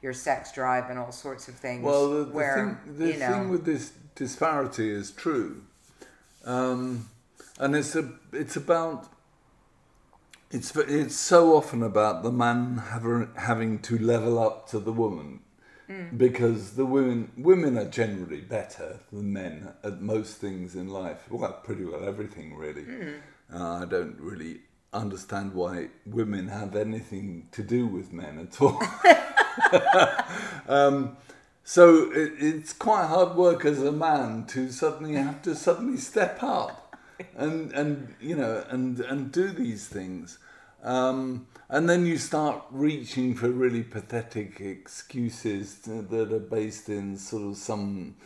your 0.02 0.12
sex 0.12 0.52
drive 0.52 0.90
and 0.90 0.98
all 0.98 1.12
sorts 1.12 1.48
of 1.48 1.54
things. 1.54 1.84
Well, 1.84 2.10
the, 2.10 2.24
the 2.24 2.32
where 2.32 2.78
thing, 2.84 2.96
the 2.96 3.06
you 3.12 3.18
know 3.18 3.32
thing 3.32 3.48
with 3.50 3.64
this 3.64 3.92
disparity 4.14 4.90
is 4.90 5.10
true, 5.10 5.62
um, 6.44 7.08
and 7.58 7.76
it's 7.76 7.94
a, 7.94 8.10
it's 8.32 8.56
about, 8.56 9.08
it's 10.50 10.74
it's 10.76 11.16
so 11.16 11.56
often 11.56 11.82
about 11.82 12.22
the 12.22 12.32
man 12.32 12.78
having 12.78 13.28
having 13.36 13.78
to 13.80 13.98
level 13.98 14.38
up 14.38 14.68
to 14.70 14.78
the 14.78 14.92
woman, 14.92 15.40
because 16.16 16.72
the 16.72 16.84
women 16.84 17.30
women 17.36 17.78
are 17.78 17.88
generally 17.88 18.40
better 18.40 19.00
than 19.12 19.32
men 19.32 19.72
at 19.84 20.00
most 20.00 20.38
things 20.38 20.74
in 20.74 20.88
life. 20.88 21.30
Well, 21.30 21.52
pretty 21.64 21.84
well 21.84 22.04
everything 22.06 22.56
really. 22.56 22.84
Uh, 23.52 23.82
I 23.82 23.84
don't 23.84 24.18
really 24.18 24.60
understand 24.92 25.54
why 25.54 25.88
women 26.04 26.48
have 26.48 26.74
anything 26.74 27.48
to 27.52 27.62
do 27.62 27.86
with 27.86 28.12
men 28.12 28.38
at 28.38 28.60
all. 28.60 28.82
Um, 30.68 31.16
so 31.64 32.12
it, 32.12 32.34
it's 32.38 32.72
quite 32.72 33.06
hard 33.06 33.34
work 33.36 33.64
as 33.64 33.82
a 33.82 33.90
man 33.90 34.46
to 34.46 34.70
suddenly 34.70 35.14
have 35.14 35.42
to 35.42 35.56
suddenly 35.56 35.96
step 35.96 36.42
up 36.42 36.79
and 37.36 37.72
and 37.72 38.14
you 38.20 38.36
know 38.36 38.64
and 38.68 39.00
and 39.00 39.32
do 39.32 39.48
these 39.48 39.88
things. 39.88 40.38
Um, 40.82 41.46
and 41.68 41.88
then 41.88 42.06
you 42.06 42.16
start 42.16 42.64
reaching 42.70 43.34
for 43.34 43.50
really 43.50 43.82
pathetic 43.82 44.60
excuses 44.60 45.78
that 45.80 46.32
are 46.32 46.38
based 46.38 46.88
in 46.88 47.18
sort 47.18 47.42
of 47.42 47.56
some 47.58 48.16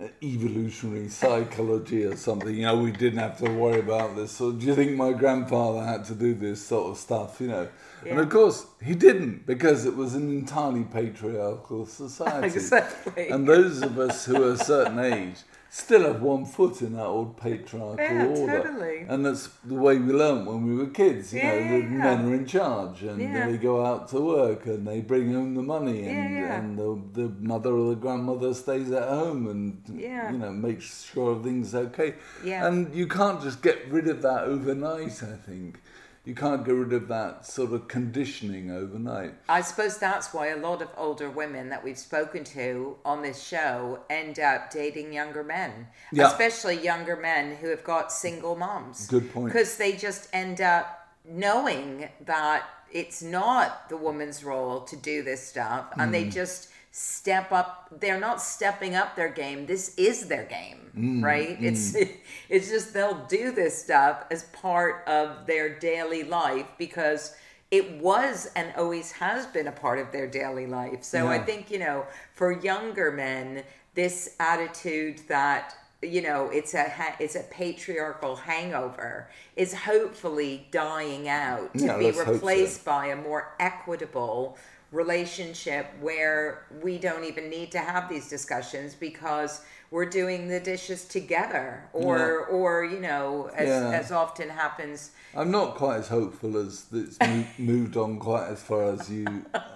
uh, 0.00 0.06
evolutionary 0.22 1.08
psychology 1.08 2.04
or 2.04 2.16
something. 2.16 2.54
You 2.54 2.62
know, 2.62 2.78
we 2.78 2.92
didn't 2.92 3.18
have 3.18 3.38
to 3.38 3.50
worry 3.50 3.80
about 3.80 4.16
this. 4.16 4.32
So 4.32 4.52
do 4.52 4.64
you 4.64 4.74
think 4.74 4.96
my 4.96 5.12
grandfather 5.12 5.84
had 5.84 6.04
to 6.06 6.14
do 6.14 6.34
this 6.34 6.64
sort 6.64 6.92
of 6.92 6.98
stuff? 6.98 7.40
You 7.40 7.48
know, 7.48 7.68
and 8.08 8.18
of 8.18 8.28
course 8.28 8.66
he 8.82 8.94
didn't 8.94 9.46
because 9.46 9.86
it 9.86 9.94
was 9.94 10.14
an 10.14 10.30
entirely 10.30 10.84
patriarchal 10.84 11.86
society. 12.02 12.46
Exactly. 12.46 13.28
And 13.28 13.46
those 13.46 13.82
of 13.82 13.98
us 13.98 14.24
who 14.24 14.42
are 14.42 14.52
a 14.52 14.58
certain 14.58 14.98
age 14.98 15.38
still 15.74 16.02
have 16.04 16.22
one 16.22 16.44
foot 16.44 16.80
in 16.82 16.92
that 16.92 17.04
old 17.04 17.36
patriarchal 17.36 17.96
Yeah, 17.98 18.26
order. 18.26 18.62
totally. 18.62 19.06
And 19.08 19.26
that's 19.26 19.48
the 19.64 19.74
way 19.74 19.98
we 19.98 20.12
learnt 20.12 20.46
when 20.46 20.64
we 20.68 20.76
were 20.76 20.86
kids. 20.86 21.34
You 21.34 21.40
Yeah, 21.40 21.50
know, 21.58 21.68
the 21.68 21.78
yeah. 21.78 21.88
men 22.06 22.24
are 22.26 22.34
in 22.34 22.46
charge 22.46 23.02
and 23.02 23.18
they 23.20 23.56
go 23.58 23.84
out 23.84 24.06
to 24.10 24.20
work 24.20 24.66
and 24.66 24.86
they 24.86 25.00
bring 25.00 25.32
home 25.34 25.56
the 25.56 25.62
money 25.62 26.06
and, 26.06 26.36
and 26.56 26.78
the, 26.78 27.00
the 27.20 27.28
mother 27.40 27.72
or 27.72 27.88
the 27.90 27.96
grandmother 27.96 28.54
stays 28.54 28.92
at 28.92 29.08
home 29.08 29.48
and 29.48 29.98
you 30.32 30.38
know 30.38 30.52
makes 30.52 31.04
sure 31.10 31.32
everything's 31.34 31.74
okay. 31.74 32.14
Yeah. 32.44 32.68
And 32.68 32.94
you 32.94 33.08
can't 33.08 33.42
just 33.42 33.60
get 33.60 33.78
rid 33.90 34.06
of 34.06 34.22
that 34.22 34.44
overnight, 34.44 35.22
I 35.24 35.36
think. 35.48 35.80
You 36.24 36.34
can't 36.34 36.64
get 36.64 36.72
rid 36.72 36.94
of 36.94 37.08
that 37.08 37.44
sort 37.46 37.72
of 37.72 37.86
conditioning 37.86 38.70
overnight. 38.70 39.34
I 39.46 39.60
suppose 39.60 39.98
that's 39.98 40.32
why 40.32 40.48
a 40.48 40.56
lot 40.56 40.80
of 40.80 40.88
older 40.96 41.28
women 41.28 41.68
that 41.68 41.84
we've 41.84 41.98
spoken 41.98 42.44
to 42.44 42.96
on 43.04 43.20
this 43.20 43.42
show 43.42 44.00
end 44.08 44.38
up 44.40 44.70
dating 44.70 45.12
younger 45.12 45.44
men, 45.44 45.88
Yeah. 46.12 46.28
especially 46.28 46.80
younger 46.82 47.14
men 47.16 47.56
who 47.56 47.68
have 47.68 47.84
got 47.84 48.10
single 48.10 48.56
moms. 48.56 49.06
Good 49.06 49.32
point. 49.34 49.52
Because 49.52 49.76
they 49.76 49.92
just 49.92 50.28
end 50.32 50.62
up 50.62 51.08
knowing 51.26 52.08
that 52.24 52.62
it's 52.90 53.22
not 53.22 53.90
the 53.90 53.96
woman's 53.96 54.42
role 54.44 54.80
to 54.82 54.96
do 54.96 55.22
this 55.22 55.46
stuff, 55.46 55.86
and 55.98 56.08
Mm. 56.08 56.12
they 56.12 56.24
just 56.28 56.68
step 56.96 57.50
up. 57.50 57.88
They're 58.00 58.20
not 58.20 58.40
stepping 58.40 58.94
up 58.94 59.16
their 59.16 59.28
game. 59.28 59.66
This 59.66 59.94
is 59.96 60.28
their 60.28 60.44
game, 60.44 60.92
Mm, 60.96 61.24
right? 61.24 61.58
It's 61.60 61.96
it's 62.48 62.68
just 62.68 62.94
they'll 62.94 63.26
do 63.26 63.50
this 63.50 63.76
stuff 63.82 64.24
as 64.30 64.44
part 64.44 65.02
of 65.08 65.44
their 65.46 65.76
daily 65.76 66.22
life 66.22 66.66
because 66.78 67.34
it 67.72 67.98
was 68.00 68.48
and 68.54 68.72
always 68.76 69.10
has 69.12 69.44
been 69.46 69.66
a 69.66 69.72
part 69.72 69.98
of 69.98 70.12
their 70.12 70.28
daily 70.28 70.66
life. 70.68 71.02
So 71.02 71.26
I 71.26 71.40
think, 71.40 71.68
you 71.72 71.80
know, 71.80 72.06
for 72.34 72.52
younger 72.52 73.10
men, 73.10 73.64
this 73.94 74.36
attitude 74.38 75.18
that 75.28 75.74
you 76.02 76.20
know 76.22 76.50
it's 76.50 76.74
a 76.74 76.88
ha- 76.88 77.16
it's 77.18 77.34
a 77.34 77.42
patriarchal 77.50 78.36
hangover 78.36 79.28
is 79.56 79.72
hopefully 79.74 80.68
dying 80.70 81.28
out 81.28 81.72
to 81.78 81.86
Yeah, 81.86 81.98
be 81.98 82.04
let's 82.04 82.18
so. 82.18 82.32
replaced 82.32 82.84
by 82.84 83.06
a 83.06 83.16
more 83.16 83.54
equitable 83.58 84.56
relationship 84.94 85.86
where 86.00 86.64
we 86.82 86.98
don't 86.98 87.24
even 87.24 87.50
need 87.50 87.70
to 87.72 87.78
have 87.78 88.08
these 88.08 88.28
discussions 88.28 88.94
because 88.94 89.60
we're 89.90 90.06
doing 90.22 90.48
the 90.48 90.60
dishes 90.60 91.04
together 91.04 91.66
or 91.92 92.18
Yeah. 92.18 92.56
or 92.56 92.84
you 92.84 93.00
know 93.00 93.50
as, 93.54 93.68
Yeah. 93.68 93.90
as 94.00 94.10
often 94.12 94.48
happens 94.48 95.10
I'm 95.36 95.50
not 95.50 95.74
quite 95.82 95.98
as 95.98 96.08
hopeful 96.08 96.56
as 96.56 96.86
it's 96.92 97.18
moved 97.58 97.96
on 97.96 98.18
quite 98.18 98.48
as 98.54 98.60
far 98.62 98.84
as 98.94 99.10
you 99.10 99.26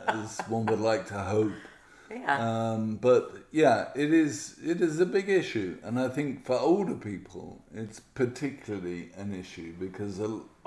as 0.07 0.38
one 0.48 0.64
would 0.66 0.81
like 0.81 1.04
to 1.09 1.18
hope. 1.35 1.52
yeah 2.11 2.37
Um, 2.48 2.83
but 3.09 3.24
yeah, 3.62 3.78
it 4.02 4.11
is 4.24 4.37
it 4.72 4.78
is 4.88 4.94
a 5.00 5.07
big 5.18 5.28
issue, 5.42 5.70
and 5.87 5.94
I 6.07 6.09
think 6.16 6.31
for 6.48 6.57
older 6.72 6.94
people, 7.12 7.46
it's 7.83 8.00
particularly 8.22 9.00
an 9.22 9.31
issue 9.42 9.70
because 9.85 10.14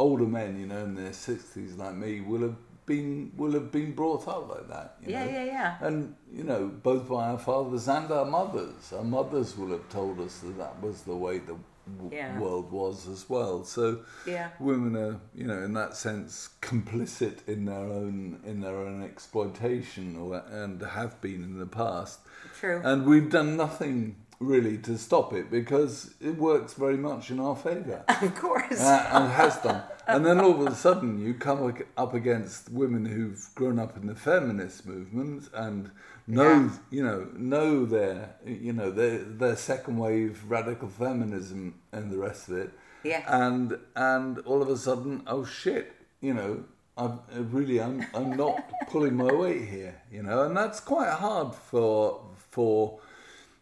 older 0.06 0.30
men, 0.40 0.52
you 0.62 0.68
know, 0.72 0.84
in 0.90 0.94
their 1.02 1.14
sixties 1.30 1.74
like 1.84 1.96
me, 2.06 2.12
will 2.30 2.42
have 2.48 2.60
been 2.92 3.32
will 3.40 3.54
have 3.60 3.70
been 3.80 3.92
brought 4.02 4.28
up 4.28 4.44
like 4.54 4.68
that. 4.76 4.88
You 5.02 5.12
Yeah, 5.14 5.24
know? 5.26 5.32
yeah, 5.38 5.44
yeah. 5.58 5.88
And 5.88 6.16
you 6.38 6.44
know, 6.50 6.62
both 6.90 7.04
by 7.16 7.22
our 7.32 7.38
fathers 7.50 7.88
and 7.98 8.08
our 8.12 8.26
mothers. 8.38 8.94
Our 8.98 9.04
mothers 9.18 9.50
will 9.58 9.72
have 9.78 9.88
told 9.90 10.16
us 10.28 10.34
that 10.46 10.58
that 10.64 10.76
was 10.86 10.98
the 11.12 11.16
way 11.26 11.36
the 11.52 11.58
w- 12.00 12.16
Yeah. 12.20 12.40
world 12.44 12.68
was 12.72 13.08
as 13.16 13.22
well. 13.36 13.56
So 13.76 13.86
Yeah. 14.26 14.50
women 14.60 14.94
are, 15.06 15.16
you 15.40 15.46
know, 15.50 15.60
in 15.68 15.74
that 15.82 15.94
sense, 16.08 16.32
complicit 16.62 17.38
in 17.54 17.66
their 17.72 17.88
own 18.02 18.18
in 18.52 18.58
their 18.66 18.78
own 18.86 18.98
exploitation, 19.12 20.06
or 20.22 20.42
and 20.62 20.82
have 20.82 21.14
been 21.22 21.42
in 21.50 21.56
the 21.66 21.72
past. 21.84 22.20
True. 22.60 22.80
And 22.84 22.98
we've 23.06 23.30
done 23.40 23.52
nothing 23.66 24.16
really 24.56 24.78
to 24.90 24.98
stop 24.98 25.34
it 25.40 25.52
because 25.52 25.94
it 26.20 26.36
works 26.50 26.74
very 26.86 26.98
much 27.10 27.24
in 27.34 27.40
our 27.40 27.56
favour. 27.56 28.00
of 28.28 28.34
course 28.46 28.82
Uh, 28.82 29.10
and 29.16 29.26
has 29.42 29.56
done. 29.68 29.82
And 30.16 30.26
then 30.26 30.40
all 30.40 30.60
of 30.66 30.72
a 30.72 30.76
sudden, 30.76 31.20
you 31.26 31.34
come 31.34 31.74
up 31.98 32.14
against 32.14 32.70
women 32.72 33.06
who've 33.06 33.44
grown 33.56 33.80
up 33.80 33.98
in 33.98 34.08
the 34.08 34.16
feminist 34.16 34.86
movement 34.86 35.50
and 35.54 35.92
know, 36.28 36.52
Yeah. 36.52 36.70
you 36.90 37.04
know, 37.04 37.28
know 37.36 37.86
their, 37.86 38.36
you 38.46 38.74
know, 38.74 38.92
their 38.92 39.18
their 39.20 39.56
second 39.56 39.98
wave 39.98 40.44
radical 40.48 40.90
feminism 40.90 41.76
and 41.92 42.12
the 42.12 42.18
rest 42.18 42.50
of 42.50 42.58
it. 42.58 42.72
Yeah. 43.04 43.24
And 43.28 43.78
and 43.96 44.40
all 44.40 44.62
of 44.62 44.70
a 44.70 44.78
sudden, 44.78 45.24
oh 45.28 45.46
shit, 45.46 45.94
you 46.22 46.34
know. 46.34 46.64
I'm 46.98 47.20
really, 47.52 47.80
I'm, 47.82 48.06
I'm 48.14 48.32
not 48.36 48.70
pulling 48.90 49.16
my 49.16 49.32
weight 49.34 49.64
here, 49.68 50.02
you 50.12 50.22
know, 50.22 50.44
and 50.44 50.56
that's 50.56 50.82
quite 50.82 51.10
hard 51.10 51.56
for, 51.56 52.22
for, 52.52 53.00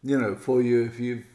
you 0.03 0.19
know, 0.19 0.35
for 0.35 0.61
you 0.63 0.83
if 0.85 0.99
you've 0.99 1.25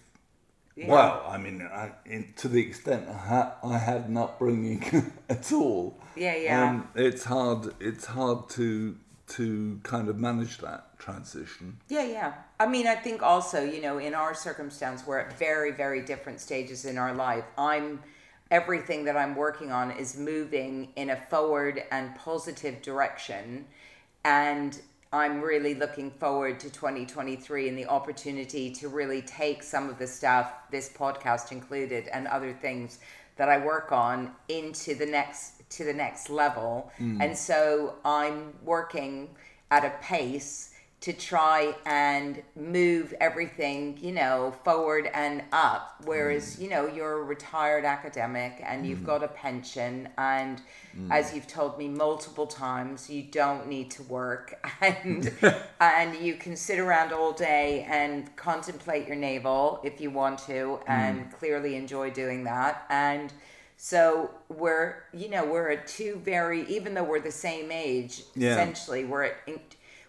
Yeah. 0.77 0.89
well, 0.89 1.25
I 1.29 1.39
mean, 1.39 1.63
I, 1.63 1.93
in, 2.05 2.33
to 2.37 2.49
the 2.49 2.61
extent 2.61 3.09
I, 3.09 3.13
ha- 3.13 3.55
I 3.63 3.79
had 3.79 4.09
an 4.09 4.17
upbringing 4.17 5.13
at 5.29 5.53
all, 5.53 5.99
Yeah, 6.17 6.35
yeah. 6.37 6.69
um, 6.69 6.89
it's 6.97 7.25
hard. 7.25 7.75
It's 7.81 8.07
hard 8.07 8.49
to 8.51 8.97
to 9.27 9.81
kind 9.85 10.09
of 10.09 10.19
manage 10.19 10.59
that 10.59 10.99
transition. 10.99 11.79
Yeah, 11.89 12.05
yeah. 12.05 12.35
I 12.61 12.67
mean, 12.67 12.87
I 12.87 12.95
think 12.95 13.23
also, 13.23 13.65
you 13.65 13.81
know, 13.81 13.97
in 13.99 14.15
our 14.15 14.35
circumstance, 14.35 15.07
we're 15.07 15.19
at 15.19 15.39
very, 15.39 15.71
very 15.73 16.03
different 16.03 16.41
stages 16.41 16.85
in 16.85 16.99
our 16.99 17.15
life. 17.15 17.45
I'm, 17.57 18.03
everything 18.51 19.05
that 19.07 19.17
I'm 19.17 19.35
working 19.35 19.73
on 19.73 19.93
is 19.93 20.19
moving 20.19 20.93
in 20.97 21.09
a 21.09 21.17
forward 21.31 21.85
and 21.91 22.15
positive 22.17 22.83
direction. 22.83 23.65
And 24.25 24.79
I'm 25.15 25.41
really 25.41 25.77
looking 25.77 26.11
forward 26.11 26.59
to 26.59 26.71
2023 26.71 27.69
and 27.69 27.79
the 27.79 27.87
opportunity 27.87 28.69
to 28.73 28.89
really 28.89 29.23
take 29.23 29.63
some 29.63 29.89
of 29.89 29.97
the 29.97 30.09
stuff, 30.09 30.53
this 30.73 30.89
podcast 30.89 31.53
included, 31.53 32.09
and 32.09 32.27
other 32.27 32.53
things 32.53 32.99
that 33.37 33.49
I 33.49 33.65
work 33.65 33.93
on 33.93 34.33
into 34.49 34.97
the 34.97 35.07
next 35.07 35.71
to 35.71 35.85
the 35.85 35.93
next 35.93 36.31
level. 36.31 36.91
Mm. 36.99 37.23
And 37.23 37.39
so 37.39 37.95
I'm 38.05 38.55
working 38.65 39.37
at 39.71 39.85
a 39.85 39.91
pace 40.03 40.74
to 41.05 41.13
try 41.13 41.75
and 41.85 42.43
move 42.57 43.13
everything, 43.21 43.95
you 44.01 44.11
know, 44.11 44.55
forward 44.65 45.11
and 45.13 45.43
up. 45.53 45.97
Whereas, 46.05 46.57
mm. 46.57 46.63
you 46.63 46.71
know, 46.71 46.87
you're 46.87 47.21
a 47.21 47.23
retired 47.23 47.85
academic 47.85 48.63
and 48.65 48.87
you've 48.87 49.01
mm. 49.01 49.05
got 49.07 49.23
a 49.23 49.29
pension, 49.29 50.09
and 50.17 50.63
mm. 50.99 51.11
as 51.11 51.35
you've 51.35 51.47
told 51.47 51.77
me 51.77 51.89
multiple 51.89 52.47
times, 52.47 53.11
you 53.11 53.23
don't 53.23 53.69
need 53.69 53.91
to 53.91 54.03
work, 54.05 54.59
and 54.81 55.31
and 55.81 56.17
you 56.25 56.37
can 56.37 56.57
sit 56.57 56.79
around 56.79 57.13
all 57.13 57.33
day 57.35 57.87
and 57.91 58.35
contemplate 58.37 59.07
your 59.07 59.17
navel 59.17 59.81
if 59.85 60.01
you 60.01 60.11
want 60.11 60.39
to, 60.47 60.81
and 60.87 61.31
clearly 61.33 61.77
enjoy 61.77 62.11
doing 62.11 62.45
that, 62.45 62.87
and. 62.89 63.31
So 63.77 64.31
we're, 64.49 65.03
you 65.13 65.29
know, 65.29 65.45
we're 65.45 65.71
at 65.71 65.89
two 65.89 66.21
very, 66.25 66.65
even 66.69 66.95
though 66.95 67.03
we're 67.03 67.21
the 67.21 67.33
same 67.33 67.73
age, 67.73 68.23
Yeah. 68.35 68.53
essentially, 68.53 69.05
we're 69.05 69.25
at, 69.25 69.37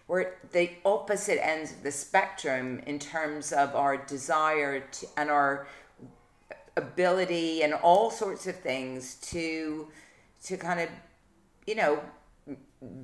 we're 0.08 0.20
at 0.20 0.52
the 0.52 0.70
opposite 0.84 1.44
ends 1.44 1.72
of 1.72 1.82
the 1.82 1.90
spectrum 1.90 2.80
in 2.86 2.98
terms 2.98 3.52
of 3.52 3.74
our 3.74 3.96
desire 3.96 4.80
to, 4.80 5.06
and 5.16 5.30
our 5.30 5.66
ability 6.76 7.62
and 7.62 7.74
all 7.74 8.10
sorts 8.10 8.46
of 8.46 8.54
things 8.56 9.14
to, 9.16 9.88
to 10.44 10.56
kind 10.56 10.80
of, 10.80 10.88
you 11.66 11.74
know, 11.74 12.00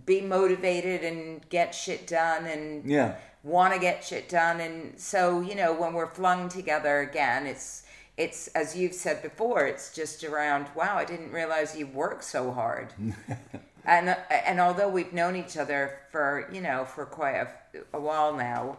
be 0.05 0.21
motivated 0.21 1.03
and 1.03 1.49
get 1.49 1.75
shit 1.75 2.07
done 2.07 2.45
and 2.47 2.85
Yeah. 2.89 3.17
want 3.43 3.73
to 3.75 3.81
get 3.81 4.05
shit 4.05 4.29
done 4.29 4.61
and 4.61 5.01
so 5.01 5.41
you 5.41 5.55
know 5.57 5.73
when 5.73 5.95
we're 5.95 6.07
flung 6.15 6.49
together 6.49 7.01
again 7.01 7.47
it's 7.47 7.83
it's 8.17 8.47
as 8.49 8.77
you've 8.77 8.93
said 8.95 9.23
before 9.23 9.67
it's 9.67 9.93
just 9.93 10.23
around 10.23 10.67
wow 10.77 10.97
i 10.99 11.05
didn't 11.05 11.33
realize 11.33 11.75
you 11.77 11.87
work 11.87 12.23
so 12.23 12.53
hard 12.53 12.93
and 13.85 14.17
and 14.31 14.61
although 14.61 14.89
we've 14.89 15.13
known 15.13 15.37
each 15.37 15.57
other 15.57 15.99
for 16.11 16.49
you 16.53 16.61
know 16.61 16.85
for 16.85 17.05
quite 17.07 17.35
a, 17.37 17.49
a 17.95 18.01
while 18.01 18.35
now 18.35 18.79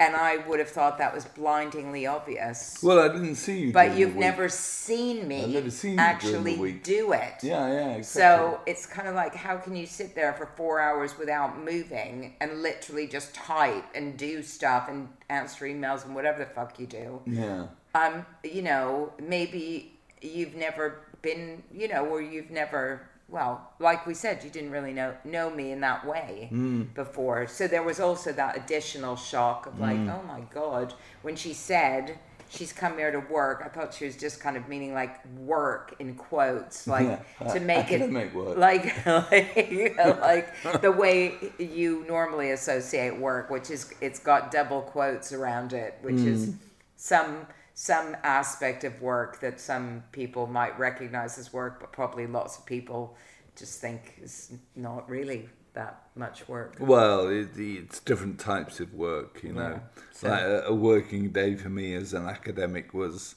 and 0.00 0.16
i 0.16 0.38
would 0.48 0.58
have 0.58 0.68
thought 0.68 0.96
that 0.98 1.12
was 1.14 1.24
blindingly 1.26 2.06
obvious 2.06 2.82
Well, 2.82 2.98
I 2.98 3.08
didn't 3.12 3.34
see 3.36 3.58
you. 3.66 3.72
but 3.72 3.96
you've 3.96 4.16
never 4.16 4.48
seen 4.48 5.28
me 5.28 5.44
I've 5.44 5.50
never 5.50 5.70
seen 5.70 5.90
you 5.92 5.96
during 5.96 5.96
the 5.96 6.02
actually 6.10 6.56
week. 6.56 6.82
do 6.82 7.12
it 7.12 7.34
Yeah, 7.42 7.68
yeah. 7.68 7.88
Exactly. 7.96 8.02
so 8.04 8.60
it's 8.66 8.86
kind 8.86 9.08
of 9.08 9.14
like, 9.14 9.34
how 9.34 9.56
can 9.58 9.76
you 9.76 9.86
sit 9.86 10.14
there 10.14 10.32
for 10.32 10.46
four 10.56 10.80
hours 10.80 11.18
without 11.18 11.58
moving 11.62 12.34
and 12.40 12.62
literally 12.62 13.06
just 13.06 13.34
type 13.34 13.84
and 13.94 14.16
do 14.16 14.42
stuff 14.42 14.88
and 14.88 15.08
answer 15.28 15.66
emails 15.66 16.04
and 16.06 16.14
whatever 16.14 16.38
the 16.38 16.50
fuck 16.50 16.80
you 16.80 16.86
do? 16.86 17.20
Yeah. 17.26 17.66
Um, 17.94 18.24
you 18.42 18.62
know, 18.62 19.12
maybe 19.20 19.92
you've 20.22 20.54
never 20.54 21.00
been, 21.22 21.62
you 21.72 21.88
know, 21.88 22.06
or 22.06 22.22
you've 22.22 22.50
never, 22.50 23.02
well, 23.30 23.70
like 23.78 24.06
we 24.06 24.14
said, 24.14 24.42
you 24.44 24.50
didn't 24.50 24.72
really 24.72 24.92
know 24.92 25.14
know 25.24 25.48
me 25.50 25.70
in 25.72 25.80
that 25.80 26.04
way 26.06 26.48
before. 26.94 27.46
So 27.46 27.68
there 27.68 27.82
was 27.82 28.00
also 28.00 28.32
that 28.32 28.56
additional 28.56 29.16
shock 29.16 29.66
of 29.66 29.78
like, 29.78 29.98
oh 30.16 30.22
my 30.26 30.40
god, 30.52 30.94
when 31.22 31.36
she 31.36 31.52
said. 31.52 32.18
She's 32.52 32.72
come 32.72 32.98
here 32.98 33.12
to 33.12 33.20
work. 33.32 33.62
I 33.64 33.68
thought 33.68 33.94
she 33.94 34.06
was 34.06 34.16
just 34.16 34.40
kind 34.40 34.56
of 34.56 34.66
meaning 34.68 34.92
like 34.92 35.24
work 35.36 35.94
in 36.00 36.16
quotes, 36.16 36.88
like 36.96 37.06
Yeah, 37.40 37.52
to 37.52 37.60
make 37.60 37.92
it 37.92 38.00
academic 38.02 38.34
work. 38.34 38.56
like 38.58 39.06
like, 39.06 39.96
like 40.20 40.48
the 40.82 40.90
way 40.90 41.34
you 41.60 42.04
normally 42.08 42.50
associate 42.50 43.16
work, 43.16 43.50
which 43.50 43.70
is 43.70 43.94
it's 44.00 44.18
got 44.18 44.50
double 44.50 44.82
quotes 44.82 45.32
around 45.32 45.72
it, 45.72 45.94
which 46.02 46.16
Mm. 46.16 46.26
is 46.26 46.54
some 46.96 47.46
some 47.80 48.14
aspect 48.24 48.84
of 48.84 49.00
work 49.00 49.40
that 49.40 49.58
some 49.58 50.04
people 50.12 50.46
might 50.46 50.78
recognize 50.78 51.38
as 51.38 51.50
work, 51.50 51.80
but 51.80 51.90
probably 51.90 52.26
lots 52.26 52.58
of 52.58 52.66
people 52.66 53.16
just 53.56 53.80
think 53.80 54.18
is 54.22 54.52
not 54.76 55.08
really 55.08 55.48
that 55.72 56.02
much 56.14 56.46
work. 56.46 56.76
Well, 56.78 57.28
it, 57.28 57.48
it's 57.56 57.98
different 58.00 58.38
types 58.38 58.80
of 58.80 58.92
work, 58.92 59.40
you 59.42 59.54
know. 59.54 59.70
Yeah, 59.70 60.02
so- 60.12 60.28
Like 60.28 60.42
a, 60.42 60.62
a 60.66 60.74
working 60.74 61.30
day 61.30 61.54
for 61.56 61.70
me 61.70 61.94
as 61.94 62.12
an 62.12 62.26
academic 62.26 62.92
was 62.92 63.36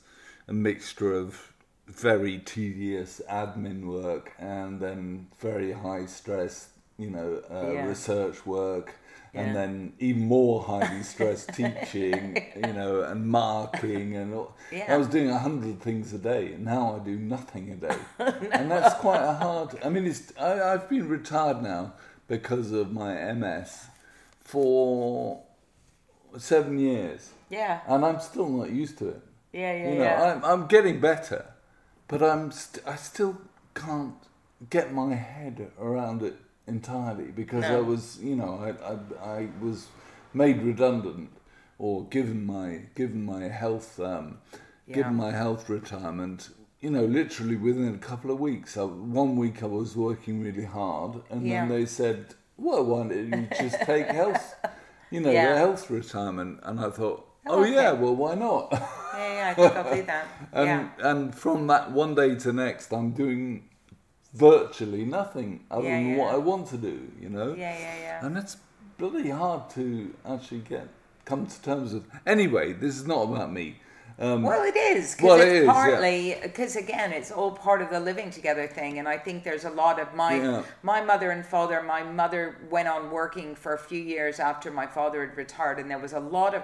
a 0.50 0.54
mixture 0.54 1.14
of 1.14 1.54
very 1.88 2.40
tedious 2.40 3.22
admin 3.30 3.86
work 3.86 4.34
and 4.40 4.82
then 4.82 5.28
very 5.40 5.72
high 5.72 6.06
stress, 6.06 6.68
you 6.98 7.10
know, 7.12 7.42
uh, 7.50 7.72
Yeah. 7.72 7.88
research 7.88 8.46
work. 8.46 8.94
And 9.36 9.56
then 9.56 9.94
even 10.00 10.26
more 10.28 10.62
highly 10.62 11.02
stressed 11.02 11.50
teaching, 11.56 12.38
you 12.56 12.74
know, 12.74 13.02
and 13.02 13.26
marking 13.26 14.16
and 14.16 14.34
all. 14.36 14.56
Yeah. 14.72 14.94
I 14.94 14.98
was 14.98 15.08
doing 15.08 15.30
a 15.32 15.40
hundred 15.40 15.82
things 15.82 16.14
a 16.14 16.20
day. 16.20 16.54
and 16.54 16.66
Now 16.66 16.96
I 16.96 17.00
do 17.04 17.18
nothing 17.18 17.72
a 17.72 17.76
day, 17.76 17.98
and 18.52 18.70
that's 18.70 18.94
quite 18.96 19.24
a 19.24 19.34
hard. 19.34 19.70
I 19.84 19.90
mean, 19.90 20.06
it's 20.06 20.32
I, 20.40 20.62
I've 20.74 20.88
been 20.88 21.08
retired 21.10 21.64
now 21.64 21.94
because 22.28 22.72
of 22.72 22.92
my 22.92 23.34
MS 23.34 23.88
for 24.42 25.42
seven 26.38 26.78
years, 26.80 27.32
Yeah, 27.50 27.82
and 27.88 28.06
I'm 28.06 28.20
still 28.20 28.50
not 28.50 28.70
used 28.70 28.98
to 29.00 29.10
it. 29.10 29.22
yeah, 29.52 29.74
yeah, 29.74 29.90
You 29.90 29.96
know, 29.98 30.04
yeah. 30.04 30.24
I'm 30.36 30.46
I'm 30.46 30.68
getting 30.68 31.00
better, 31.00 31.46
but 32.08 32.22
I'm 32.22 32.52
st- 32.52 32.86
I 32.88 32.96
still 32.98 33.38
can't 33.74 34.16
get 34.70 34.94
my 34.94 35.14
head 35.16 35.72
around 35.80 36.22
it 36.24 36.36
entirely 36.68 37.26
because 37.32 37.64
No. 37.70 37.78
I 37.78 37.82
was, 37.82 38.20
you 38.22 38.36
know, 38.36 38.60
I, 38.60 38.70
I 38.92 39.38
I 39.40 39.48
was 39.62 39.88
made 40.34 40.62
redundant 40.62 41.30
or 41.78 42.06
given 42.06 42.46
my 42.46 42.82
given 42.96 43.26
my 43.26 43.44
health 43.50 44.00
um, 44.00 44.38
Yeah. 44.88 44.96
given 44.96 45.16
my 45.16 45.32
health 45.32 45.70
retirement. 45.70 46.50
You 46.80 46.90
know, 46.92 47.06
literally 47.06 47.56
within 47.56 47.96
a 47.96 47.98
couple 47.98 48.30
of 48.30 48.40
weeks. 48.42 48.76
I, 48.78 48.84
one 48.84 49.38
week 49.38 49.64
I 49.64 49.68
was 49.68 49.96
working 49.96 50.42
really 50.44 50.66
hard, 50.66 51.22
and 51.30 51.48
Yeah. 51.48 51.62
then 51.62 51.70
they 51.70 51.86
said, 51.86 52.36
"Well, 52.58 52.84
why 52.86 53.08
don't 53.08 53.32
you 53.34 53.48
just 53.58 53.80
take 53.84 54.08
health, 54.22 54.56
you 55.10 55.22
know, 55.22 55.32
Yeah. 55.32 55.56
health 55.56 55.90
retirement?" 55.90 56.60
And 56.64 56.80
I 56.82 56.90
thought, 56.90 57.26
"Oh, 57.48 57.62
okay. 57.62 57.74
yeah, 57.74 57.92
well, 57.94 58.16
why 58.16 58.36
not?" 58.36 58.68
yeah, 58.72 59.34
yeah, 59.34 59.50
I 59.52 59.54
think 59.54 59.76
I'll 59.78 59.96
do 59.96 60.04
that. 60.04 60.28
and 60.54 60.90
and 61.00 61.36
from 61.36 61.68
that 61.68 61.92
one 61.92 62.16
day 62.16 62.36
to 62.36 62.52
next, 62.52 62.92
I'm 62.92 63.12
doing 63.12 63.70
virtually 64.34 65.06
nothing 65.06 65.62
other 65.70 65.84
Yeah, 65.88 65.98
than 65.98 66.10
yeah. 66.12 66.18
what 66.18 66.34
I 66.34 66.38
want 66.38 66.68
to 66.68 66.78
do. 66.78 67.12
You 67.20 67.30
know, 67.30 67.54
yeah, 67.54 67.78
yeah, 67.78 67.98
yeah. 68.00 68.26
and 68.26 68.38
it's 68.38 68.58
bloody 68.98 69.30
hard 69.30 69.70
to 69.72 70.14
actually 70.26 70.60
get 70.62 70.88
come 71.26 71.46
to 71.48 71.62
terms 71.62 71.94
with. 71.94 72.04
Anyway, 72.26 72.74
this 72.74 72.96
is 72.98 73.08
not 73.08 73.24
about 73.24 73.52
me. 73.52 73.78
Um, 74.20 74.44
Well, 74.44 74.64
it 74.64 74.76
is 74.76 75.16
because 75.16 75.28
Well, 75.28 75.42
it 75.42 75.48
it's 75.64 75.66
partly 75.72 76.36
because 76.42 76.76
again, 76.76 77.12
it's 77.14 77.32
all 77.32 77.52
part 77.52 77.82
of 77.82 77.90
the 77.90 78.00
living 78.00 78.30
together 78.30 78.68
thing, 78.68 79.00
and 79.00 79.08
I 79.08 79.18
think 79.18 79.44
there's 79.44 79.66
a 79.66 79.72
lot 79.72 80.00
of 80.00 80.14
my 80.14 80.36
Yeah. 80.36 80.64
my 80.84 81.02
mother 81.02 81.32
and 81.32 81.44
father. 81.46 81.82
My 81.82 82.04
mother 82.04 82.58
went 82.70 82.88
on 82.88 83.10
working 83.10 83.56
for 83.56 83.74
a 83.74 83.78
few 83.80 84.02
years 84.02 84.40
after 84.40 84.70
my 84.70 84.86
father 84.86 85.26
had 85.26 85.36
retired, 85.38 85.80
and 85.80 85.90
there 85.90 85.98
was 86.00 86.14
a 86.14 86.20
lot 86.20 86.54
of 86.54 86.64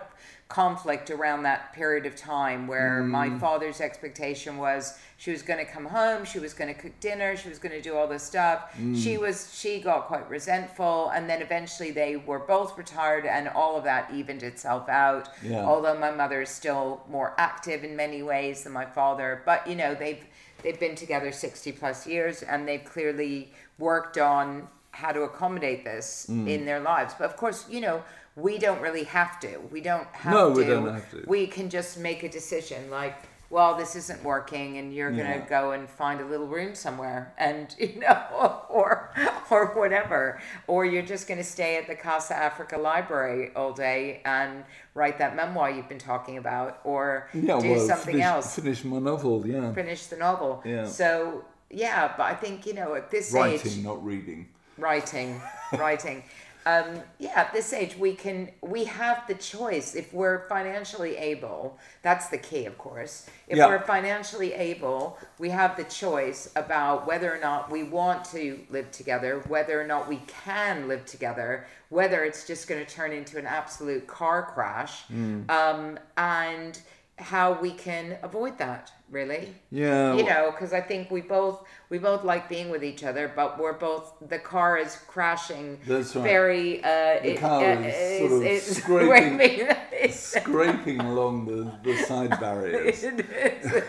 conflict 0.60 1.12
around 1.12 1.44
that 1.44 1.72
period 1.74 2.08
of 2.08 2.16
time 2.16 2.66
where 2.66 3.04
my 3.04 3.30
Mm. 3.30 3.40
father's 3.40 3.80
expectation 3.80 4.58
was 4.58 4.98
she 5.18 5.30
was 5.30 5.44
going 5.44 5.64
to 5.64 5.72
come 5.72 5.86
home, 5.86 6.26
she 6.26 6.40
was 6.40 6.56
going 6.56 6.74
to 6.74 6.80
cook 6.82 7.00
dinner, 7.00 7.38
she 7.38 7.50
was 7.50 7.60
going 7.60 7.72
to 7.72 7.82
do 7.82 7.96
all 7.96 8.08
this 8.08 8.24
stuff. 8.24 8.74
Mm. 8.80 8.98
She 9.02 9.16
was 9.20 9.54
she 9.54 9.80
got 9.80 10.08
quite 10.08 10.28
resentful, 10.28 11.10
and 11.10 11.30
then 11.30 11.44
eventually 11.44 11.92
they 11.92 12.16
were 12.16 12.40
both 12.40 12.76
retired, 12.80 13.28
and 13.28 13.48
all 13.48 13.78
of 13.78 13.84
that 13.84 14.10
evened 14.12 14.42
itself 14.42 14.90
out 14.90 15.30
Yeah. 15.44 15.64
although 15.64 15.98
my 16.00 16.10
mother 16.10 16.42
is 16.42 16.50
still 16.50 17.04
more 17.08 17.36
active 17.38 17.84
in 17.84 17.96
many 17.96 18.24
ways 18.24 18.64
than 18.64 18.74
my 18.74 18.86
father 18.86 19.44
but 19.46 19.68
you 19.68 19.76
know 19.76 19.94
they've 19.94 20.26
they've 20.64 20.80
been 20.80 20.96
together 20.96 21.32
60 21.32 21.72
plus 21.74 22.08
years 22.08 22.42
and 22.42 22.68
they've 22.68 22.84
clearly 22.84 23.54
worked 23.78 24.18
on 24.18 24.68
how 24.92 25.12
to 25.12 25.22
accommodate 25.22 25.86
this 25.86 26.26
Mm. 26.28 26.50
in 26.50 26.66
their 26.66 26.80
lives 26.80 27.14
but 27.20 27.26
of 27.26 27.38
course 27.38 27.66
you 27.70 27.82
know 27.82 28.02
we 28.40 28.58
don't 28.58 28.82
really 28.82 29.04
have 29.04 29.40
to 29.40 29.58
we 29.72 29.82
don't 29.82 30.08
have 30.14 30.34
No, 30.34 30.50
to 30.54 30.56
we 30.56 30.64
don't 30.66 30.94
have 30.94 31.10
to. 31.12 31.24
we 31.28 31.48
can 31.48 31.70
just 31.70 31.98
make 31.98 32.24
a 32.24 32.30
decision 32.30 32.90
like 32.90 33.16
well 33.50 33.76
this 33.76 33.96
isn't 33.96 34.24
working 34.24 34.78
and 34.78 34.94
you're 34.94 35.10
Yeah. 35.12 35.24
going 35.24 35.42
to 35.42 35.50
go 35.50 35.72
and 35.72 35.90
find 35.90 36.22
a 36.22 36.26
little 36.26 36.48
room 36.48 36.76
somewhere 36.76 37.34
and 37.38 37.74
you 37.80 38.00
know 38.00 38.62
or 38.70 39.12
or 39.50 39.62
whatever 39.80 40.40
or 40.68 40.86
you're 40.86 41.10
just 41.16 41.28
going 41.28 41.40
to 41.40 41.50
stay 41.58 41.72
at 41.78 41.88
the 41.88 41.96
casa 41.96 42.36
africa 42.36 42.78
library 42.78 43.52
all 43.56 43.74
day 43.74 44.22
and 44.26 44.64
write 44.94 45.18
that 45.18 45.36
memoir 45.36 45.70
you've 45.72 45.90
been 45.90 45.98
talking 46.14 46.38
about 46.38 46.80
or 46.84 47.30
yeah, 47.34 47.60
do 47.60 47.72
well, 47.72 47.80
something 47.80 48.14
finish, 48.16 48.26
else 48.26 48.56
Finish 48.56 48.84
my 48.84 49.00
novel. 49.00 49.46
Yeah, 49.48 49.74
finish 49.74 50.06
the 50.08 50.18
novel 50.18 50.62
Yeah. 50.66 50.86
so 50.86 51.44
yeah 51.72 52.14
but 52.18 52.24
i 52.24 52.36
think 52.44 52.66
you 52.68 52.74
know 52.80 52.94
at 52.96 53.10
this 53.12 53.32
writing, 53.34 53.72
age 53.72 53.78
not 53.90 54.04
reading. 54.06 54.48
writing 54.78 55.42
writing 55.78 56.24
um, 56.66 57.02
yeah 57.20 57.32
at 57.36 57.54
this 57.54 57.72
age 57.74 57.96
we 57.98 58.14
can 58.14 58.50
we 58.62 58.84
have 58.86 59.26
the 59.28 59.36
choice. 59.36 59.96
If 59.96 60.14
we're 60.14 60.48
financially 60.50 61.16
able 61.18 61.78
that's 62.02 62.30
the 62.30 62.38
key 62.38 62.66
of 62.66 62.78
course. 62.78 63.28
If 63.48 63.58
Yeah. 63.58 63.68
we're 63.68 63.82
financially 63.82 64.54
able 64.54 65.18
we 65.40 65.50
have 65.50 65.76
the 65.78 65.86
choice 65.86 66.50
about 66.56 67.08
whether 67.08 67.34
or 67.34 67.40
not 67.40 67.72
we 67.72 67.84
want 67.84 68.26
to 68.26 68.60
live 68.70 68.92
together 68.92 69.42
whether 69.48 69.80
or 69.82 69.86
not 69.86 70.08
we 70.08 70.22
can 70.28 70.88
live 70.88 71.06
together 71.06 71.66
whether 71.90 72.24
it's 72.24 72.46
just 72.46 72.68
going 72.68 72.86
to 72.86 72.92
turn 72.94 73.12
into 73.12 73.38
an 73.40 73.48
absolute 73.48 74.06
car 74.08 74.44
crash. 74.54 75.04
Um, 75.50 75.98
and 76.18 76.80
how 77.18 77.54
we 77.54 77.72
can 77.72 78.18
avoid 78.24 78.58
that 78.60 78.92
really. 79.12 79.54
Yeah. 79.72 80.16
You 80.16 80.24
know, 80.26 80.52
because 80.52 80.74
I 80.74 80.82
think 80.82 81.10
we 81.12 81.22
both 81.22 81.64
we 81.90 81.98
both 81.98 82.24
like 82.24 82.48
being 82.50 82.70
with 82.70 82.84
each 82.84 83.04
other, 83.04 83.32
but 83.36 83.60
we're 83.60 83.74
both 83.74 84.14
the 84.28 84.40
car 84.40 84.78
is 84.78 84.96
crashing. 85.08 85.80
That's 85.88 86.16
right. 86.16 86.24
Very. 86.24 86.84
Uh, 86.84 86.88
The 87.22 87.32
it- 87.34 87.40
car 87.40 87.64
uh, 87.64 87.80
is 87.82 88.20
sort 88.20 88.32
of 88.34 88.44
it's 88.44 88.78
scraping- 88.82 90.12
scraping. 90.12 91.00
Along 91.02 91.46
the, 91.46 91.72
the 91.84 91.98
side 92.04 92.40
barriers. 92.40 93.04
it 93.04 93.20
is. 93.20 93.84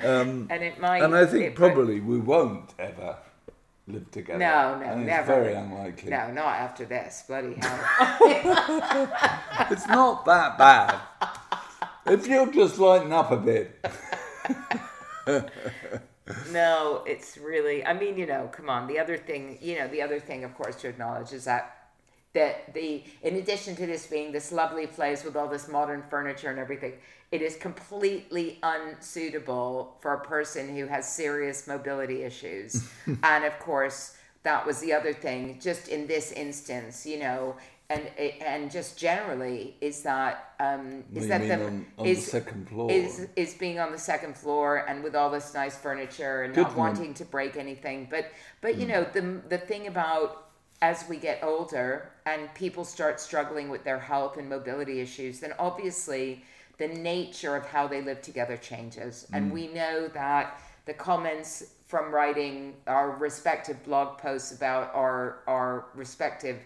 and 0.00 0.62
it 0.62 0.78
might. 0.80 1.00
Um, 1.02 1.14
And 1.14 1.16
I 1.16 1.26
think 1.26 1.44
it 1.44 1.54
probably 1.54 2.00
we 2.00 2.18
won't 2.18 2.72
ever 2.78 3.16
live 3.88 4.10
together. 4.10 4.38
No, 4.38 4.78
no, 4.78 4.96
never. 4.98 5.26
very 5.34 5.54
unlikely. 5.54 6.10
No, 6.10 6.32
not 6.32 6.54
after 6.56 6.84
this. 6.84 7.22
Bloody 7.28 7.54
hell. 7.54 7.78
It's 9.70 9.86
not 9.86 10.24
that 10.24 10.58
bad. 10.58 10.98
If 12.06 12.26
you'll 12.26 12.50
just 12.50 12.78
lighten 12.78 13.12
up 13.12 13.30
a 13.30 13.36
bit. 13.36 13.84
No, 16.50 17.04
it's 17.06 17.38
really. 17.38 17.84
I 17.84 17.92
mean, 17.92 18.18
you 18.18 18.26
know, 18.26 18.50
come 18.52 18.68
on. 18.68 18.88
The 18.88 18.98
other 18.98 19.16
thing, 19.16 19.58
you 19.60 19.78
know, 19.78 19.86
the 19.88 20.02
other 20.02 20.18
thing, 20.18 20.44
of 20.44 20.54
course, 20.54 20.76
to 20.76 20.88
acknowledge 20.88 21.32
is 21.32 21.44
that 21.44 21.72
that 22.32 22.74
the 22.74 23.02
in 23.22 23.36
addition 23.36 23.76
to 23.76 23.86
this 23.86 24.06
being 24.06 24.32
this 24.32 24.52
lovely 24.52 24.86
place 24.86 25.24
with 25.24 25.36
all 25.36 25.48
this 25.48 25.68
modern 25.68 26.02
furniture 26.10 26.50
and 26.50 26.58
everything, 26.58 26.94
it 27.30 27.42
is 27.42 27.56
completely 27.56 28.58
unsuitable 28.62 29.96
for 30.00 30.14
a 30.14 30.20
person 30.20 30.74
who 30.74 30.86
has 30.86 31.10
serious 31.10 31.66
mobility 31.66 32.24
issues. 32.24 32.88
and 33.22 33.44
of 33.44 33.58
course, 33.60 34.16
that 34.42 34.66
was 34.66 34.80
the 34.80 34.92
other 34.92 35.12
thing. 35.12 35.60
Just 35.60 35.88
in 35.88 36.06
this 36.06 36.32
instance, 36.32 37.06
you 37.06 37.18
know. 37.18 37.56
And 37.88 38.08
and 38.18 38.70
just 38.70 38.98
generally 38.98 39.76
is 39.80 40.02
that 40.02 40.54
um, 40.58 41.04
is 41.14 41.28
that 41.28 41.40
the 41.42 41.54
on, 41.54 41.86
on 41.98 42.06
is 42.06 42.24
the 42.24 42.30
second 42.32 42.68
floor? 42.68 42.90
is 42.90 43.28
is 43.36 43.54
being 43.54 43.78
on 43.78 43.92
the 43.92 43.98
second 43.98 44.36
floor 44.36 44.84
and 44.88 45.04
with 45.04 45.14
all 45.14 45.30
this 45.30 45.54
nice 45.54 45.76
furniture 45.76 46.42
and 46.42 46.52
Good 46.54 46.64
not 46.66 46.76
wanting 46.76 47.14
to 47.14 47.24
break 47.24 47.56
anything. 47.56 48.08
But 48.10 48.32
but 48.60 48.76
you 48.76 48.86
know 48.88 49.04
the 49.12 49.40
the 49.48 49.58
thing 49.58 49.86
about 49.86 50.48
as 50.82 51.04
we 51.08 51.16
get 51.16 51.42
older 51.44 52.10
and 52.26 52.52
people 52.54 52.84
start 52.84 53.20
struggling 53.20 53.68
with 53.68 53.84
their 53.84 54.00
health 54.00 54.36
and 54.36 54.48
mobility 54.48 55.00
issues, 55.00 55.38
then 55.40 55.54
obviously 55.58 56.44
the 56.78 56.88
nature 56.88 57.56
of 57.56 57.64
how 57.66 57.86
they 57.86 58.02
live 58.02 58.20
together 58.20 58.56
changes, 58.56 59.26
Hmm. 59.28 59.34
and 59.36 59.52
we 59.52 59.68
know 59.68 60.08
that 60.08 60.60
the 60.86 60.92
comments 60.94 61.72
from 61.86 62.12
writing 62.12 62.74
our 62.88 63.12
respective 63.12 63.82
blog 63.84 64.18
posts 64.18 64.50
about 64.50 64.92
our 64.92 65.38
our 65.46 65.86
respective 65.94 66.58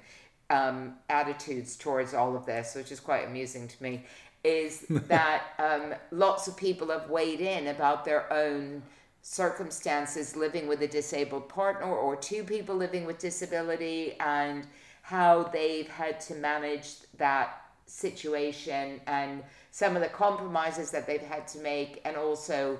um, 0.50 0.94
attitudes 1.08 1.76
towards 1.76 2.12
all 2.12 2.36
of 2.36 2.44
this, 2.44 2.74
which 2.74 2.92
is 2.92 3.00
quite 3.00 3.26
amusing 3.26 3.68
to 3.68 3.82
me, 3.82 4.04
is 4.44 4.86
that 5.08 5.42
um, 5.58 5.94
lots 6.10 6.48
of 6.48 6.56
people 6.56 6.88
have 6.88 7.08
weighed 7.08 7.40
in 7.40 7.68
about 7.68 8.04
their 8.04 8.30
own 8.32 8.82
circumstances 9.22 10.34
living 10.34 10.66
with 10.66 10.82
a 10.82 10.88
disabled 10.88 11.48
partner 11.48 11.86
or 11.86 12.16
two 12.16 12.42
people 12.42 12.74
living 12.74 13.04
with 13.04 13.18
disability 13.18 14.14
and 14.20 14.66
how 15.02 15.42
they've 15.44 15.88
had 15.88 16.20
to 16.20 16.34
manage 16.34 16.94
that 17.18 17.62
situation 17.86 19.00
and 19.06 19.42
some 19.72 19.94
of 19.94 20.02
the 20.02 20.08
compromises 20.08 20.90
that 20.90 21.06
they've 21.06 21.20
had 21.20 21.46
to 21.46 21.58
make 21.58 22.00
and 22.04 22.16
also 22.16 22.78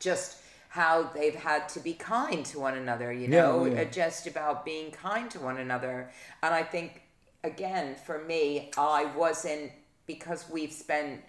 just 0.00 0.38
how 0.74 1.04
they've 1.14 1.36
had 1.36 1.68
to 1.68 1.78
be 1.78 1.92
kind 1.92 2.44
to 2.44 2.58
one 2.58 2.76
another, 2.76 3.12
you 3.12 3.28
know, 3.28 3.64
yeah. 3.64 3.82
uh, 3.82 3.84
just 3.84 4.26
about 4.26 4.64
being 4.64 4.90
kind 4.90 5.30
to 5.30 5.38
one 5.38 5.58
another. 5.58 6.10
And 6.42 6.52
I 6.52 6.64
think, 6.64 7.02
again, 7.44 7.94
for 7.94 8.18
me, 8.24 8.72
I 8.76 9.04
wasn't, 9.16 9.70
because 10.06 10.46
we've 10.50 10.72
spent, 10.72 11.20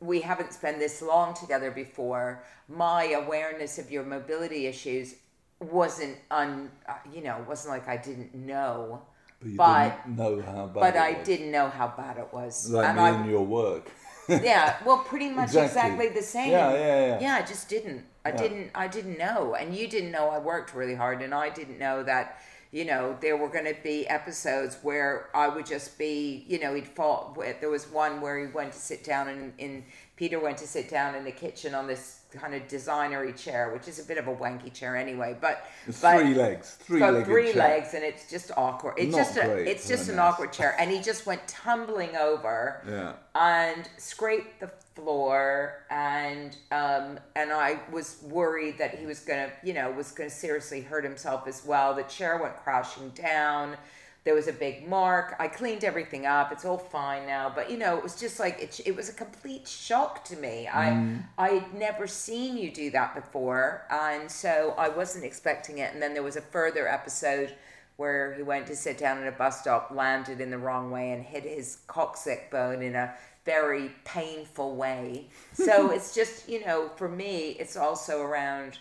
we 0.00 0.20
haven't 0.20 0.52
spent 0.52 0.78
this 0.78 1.00
long 1.00 1.32
together 1.32 1.70
before, 1.70 2.44
my 2.68 3.04
awareness 3.12 3.78
of 3.78 3.90
your 3.90 4.04
mobility 4.04 4.66
issues 4.66 5.14
wasn't 5.58 6.18
un, 6.30 6.70
uh, 6.86 6.92
you 7.10 7.22
know, 7.22 7.42
wasn't 7.48 7.72
like 7.72 7.88
I 7.88 7.96
didn't 7.96 8.34
know, 8.34 9.00
but 9.40 9.48
you 9.48 9.56
but- 9.56 10.04
didn't 10.04 10.16
know 10.18 10.42
how 10.42 10.66
bad 10.66 10.80
but 10.80 10.96
I 10.96 11.12
was. 11.12 11.26
didn't 11.26 11.50
know 11.52 11.68
how 11.70 11.88
bad 11.88 12.18
it 12.18 12.28
was. 12.34 12.68
Like 12.68 12.86
and 12.88 12.96
me 12.98 13.02
I, 13.02 13.10
and 13.12 13.30
your 13.30 13.46
work. 13.46 13.90
yeah, 14.28 14.76
well, 14.84 14.98
pretty 14.98 15.30
much 15.40 15.54
Exactly. 15.54 15.64
exactly, 15.80 16.08
the 16.10 16.22
same. 16.36 16.50
Yeah, 16.50 16.72
yeah, 16.74 17.06
yeah. 17.06 17.20
Yeah, 17.20 17.34
I 17.42 17.46
just 17.46 17.70
didn't. 17.70 18.04
I 18.24 18.30
Yeah. 18.30 18.36
didn't. 18.36 18.70
I 18.74 18.86
didn't 18.88 19.18
know, 19.18 19.54
and 19.54 19.74
you 19.74 19.88
didn't 19.88 20.10
know 20.12 20.28
I 20.30 20.38
worked 20.38 20.74
really 20.74 20.94
hard, 20.94 21.22
and 21.22 21.34
I 21.34 21.48
didn't 21.50 21.78
know 21.78 22.02
that. 22.04 22.38
You 22.74 22.86
know, 22.86 23.18
there 23.20 23.36
were 23.36 23.50
going 23.50 23.66
to 23.66 23.76
be 23.82 24.08
episodes 24.08 24.78
where 24.80 25.28
I 25.34 25.46
would 25.46 25.66
just 25.66 25.98
be, 25.98 26.46
you 26.48 26.58
know, 26.58 26.72
he'd 26.72 26.88
fall. 26.88 27.36
There 27.60 27.68
was 27.68 27.86
one 27.86 28.22
where 28.22 28.38
he 28.38 28.50
went 28.50 28.72
to 28.72 28.78
sit 28.78 29.04
down 29.04 29.28
and 29.28 29.52
in 29.58 29.84
Peter 30.16 30.40
went 30.40 30.56
to 30.56 30.66
sit 30.66 30.88
down 30.88 31.14
in 31.14 31.22
the 31.24 31.32
kitchen 31.32 31.74
on 31.74 31.86
this 31.86 32.20
kind 32.32 32.54
of 32.54 32.62
designery 32.68 33.36
chair, 33.36 33.70
which 33.74 33.88
is 33.88 33.98
a 33.98 34.04
bit 34.04 34.16
of 34.16 34.26
a 34.26 34.34
wanky 34.34 34.72
chair 34.72 34.96
anyway. 34.96 35.36
But 35.38 35.66
but 36.00 36.18
three 36.20 36.32
legs. 36.32 36.76
Three 36.80 37.00
legged 37.00 37.26
three 37.26 37.52
chair. 37.52 37.62
legs, 37.68 37.92
and 37.92 38.02
it's 38.04 38.30
just 38.30 38.50
awkward. 38.56 38.94
It's 38.96 39.12
Not 39.14 39.18
just 39.18 39.36
a, 39.36 39.70
it's 39.70 39.86
just 39.86 40.08
an 40.08 40.18
awkward 40.18 40.50
chair, 40.54 40.74
and 40.78 40.90
he 40.90 41.00
just 41.02 41.26
went 41.26 41.46
tumbling 41.46 42.16
over 42.16 42.80
Yeah. 42.88 43.12
and 43.34 43.86
scraped 43.98 44.60
the 44.60 44.70
floor 44.94 45.84
and 45.90 46.56
um 46.70 47.18
and 47.34 47.52
I 47.52 47.80
was 47.90 48.18
worried 48.22 48.78
that 48.78 48.98
he 48.98 49.06
was 49.06 49.20
gonna 49.20 49.50
you 49.62 49.72
know 49.72 49.90
was 49.90 50.10
gonna 50.12 50.30
seriously 50.30 50.80
hurt 50.80 51.04
himself 51.04 51.46
as 51.46 51.64
well. 51.64 51.94
The 51.94 52.02
chair 52.04 52.38
went 52.42 52.56
crashing 52.56 53.10
down. 53.10 53.76
There 54.24 54.34
was 54.34 54.46
a 54.46 54.52
big 54.52 54.88
mark. 54.88 55.34
I 55.40 55.48
cleaned 55.48 55.82
everything 55.82 56.26
up. 56.26 56.52
It's 56.52 56.64
all 56.64 56.78
fine 56.78 57.26
now. 57.26 57.50
But 57.52 57.70
you 57.70 57.76
know, 57.76 57.96
it 57.96 58.04
was 58.04 58.20
just 58.20 58.38
like 58.38 58.60
it, 58.62 58.80
it 58.86 58.94
was 58.94 59.08
a 59.08 59.12
complete 59.12 59.66
shock 59.66 60.24
to 60.26 60.36
me. 60.36 60.68
I 60.68 61.18
I'd 61.38 61.74
never 61.74 62.06
seen 62.06 62.56
you 62.56 62.70
do 62.70 62.90
that 62.92 63.14
before, 63.14 63.84
and 63.90 64.30
so 64.30 64.74
I 64.78 64.88
wasn't 64.88 65.24
expecting 65.24 65.78
it. 65.78 65.92
And 65.92 66.00
then 66.00 66.14
there 66.14 66.22
was 66.22 66.36
a 66.36 66.40
further 66.40 66.86
episode 66.86 67.52
where 67.96 68.32
he 68.34 68.42
went 68.42 68.66
to 68.66 68.76
sit 68.76 68.96
down 68.96 69.18
at 69.18 69.28
a 69.28 69.36
bus 69.36 69.60
stop, 69.60 69.90
landed 69.92 70.40
in 70.40 70.50
the 70.50 70.58
wrong 70.58 70.90
way, 70.90 71.12
and 71.12 71.22
hit 71.22 71.42
his 71.42 71.78
coccyx 71.88 72.42
bone 72.50 72.82
in 72.82 72.94
a 72.94 73.14
very 73.44 73.90
painful 74.04 74.76
way. 74.76 75.28
So 75.54 75.90
it's 75.96 76.14
just, 76.14 76.48
you 76.48 76.64
know, 76.64 76.90
for 76.96 77.08
me, 77.08 77.56
it's 77.58 77.76
also 77.76 78.20
around 78.22 78.78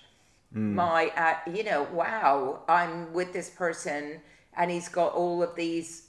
my, 0.53 1.07
uh, 1.15 1.49
you 1.49 1.63
know, 1.63 1.87
wow, 1.93 2.63
I'm 2.67 3.13
with 3.13 3.31
this 3.31 3.49
person 3.49 4.19
and 4.57 4.69
he's 4.69 4.89
got 4.89 5.13
all 5.13 5.41
of 5.41 5.55
these 5.55 6.07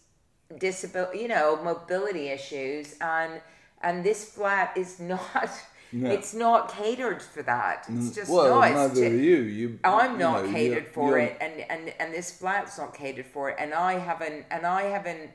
disability, 0.59 1.21
you 1.21 1.29
know, 1.29 1.63
mobility 1.63 2.29
issues, 2.29 2.97
and 3.01 3.41
and 3.83 4.05
this 4.05 4.25
flat 4.25 4.77
is 4.77 4.99
not. 5.01 5.51
No. 5.95 6.11
It's 6.11 6.33
not 6.33 6.73
catered 6.73 7.21
for 7.21 7.43
that. 7.43 7.85
It's 7.91 8.15
just 8.15 8.31
well, 8.31 8.61
not. 8.61 8.73
Neither 8.73 9.05
are 9.05 9.09
you. 9.11 9.37
You. 9.43 9.79
I'm 9.85 10.13
you 10.13 10.19
not 10.19 10.47
know, 10.47 10.51
catered 10.53 10.85
you're- 10.85 10.93
for 10.93 11.11
you're- 11.11 11.25
it, 11.25 11.37
and, 11.41 11.61
and 11.71 11.95
and 12.01 12.15
this 12.15 12.33
flat's 12.33 12.79
not 12.79 12.95
catered 12.95 13.27
for 13.27 13.51
it, 13.51 13.57
and 13.59 13.75
I 13.75 13.99
haven't, 13.99 14.47
and 14.51 14.67
I 14.67 14.85
haven't, 14.85 15.31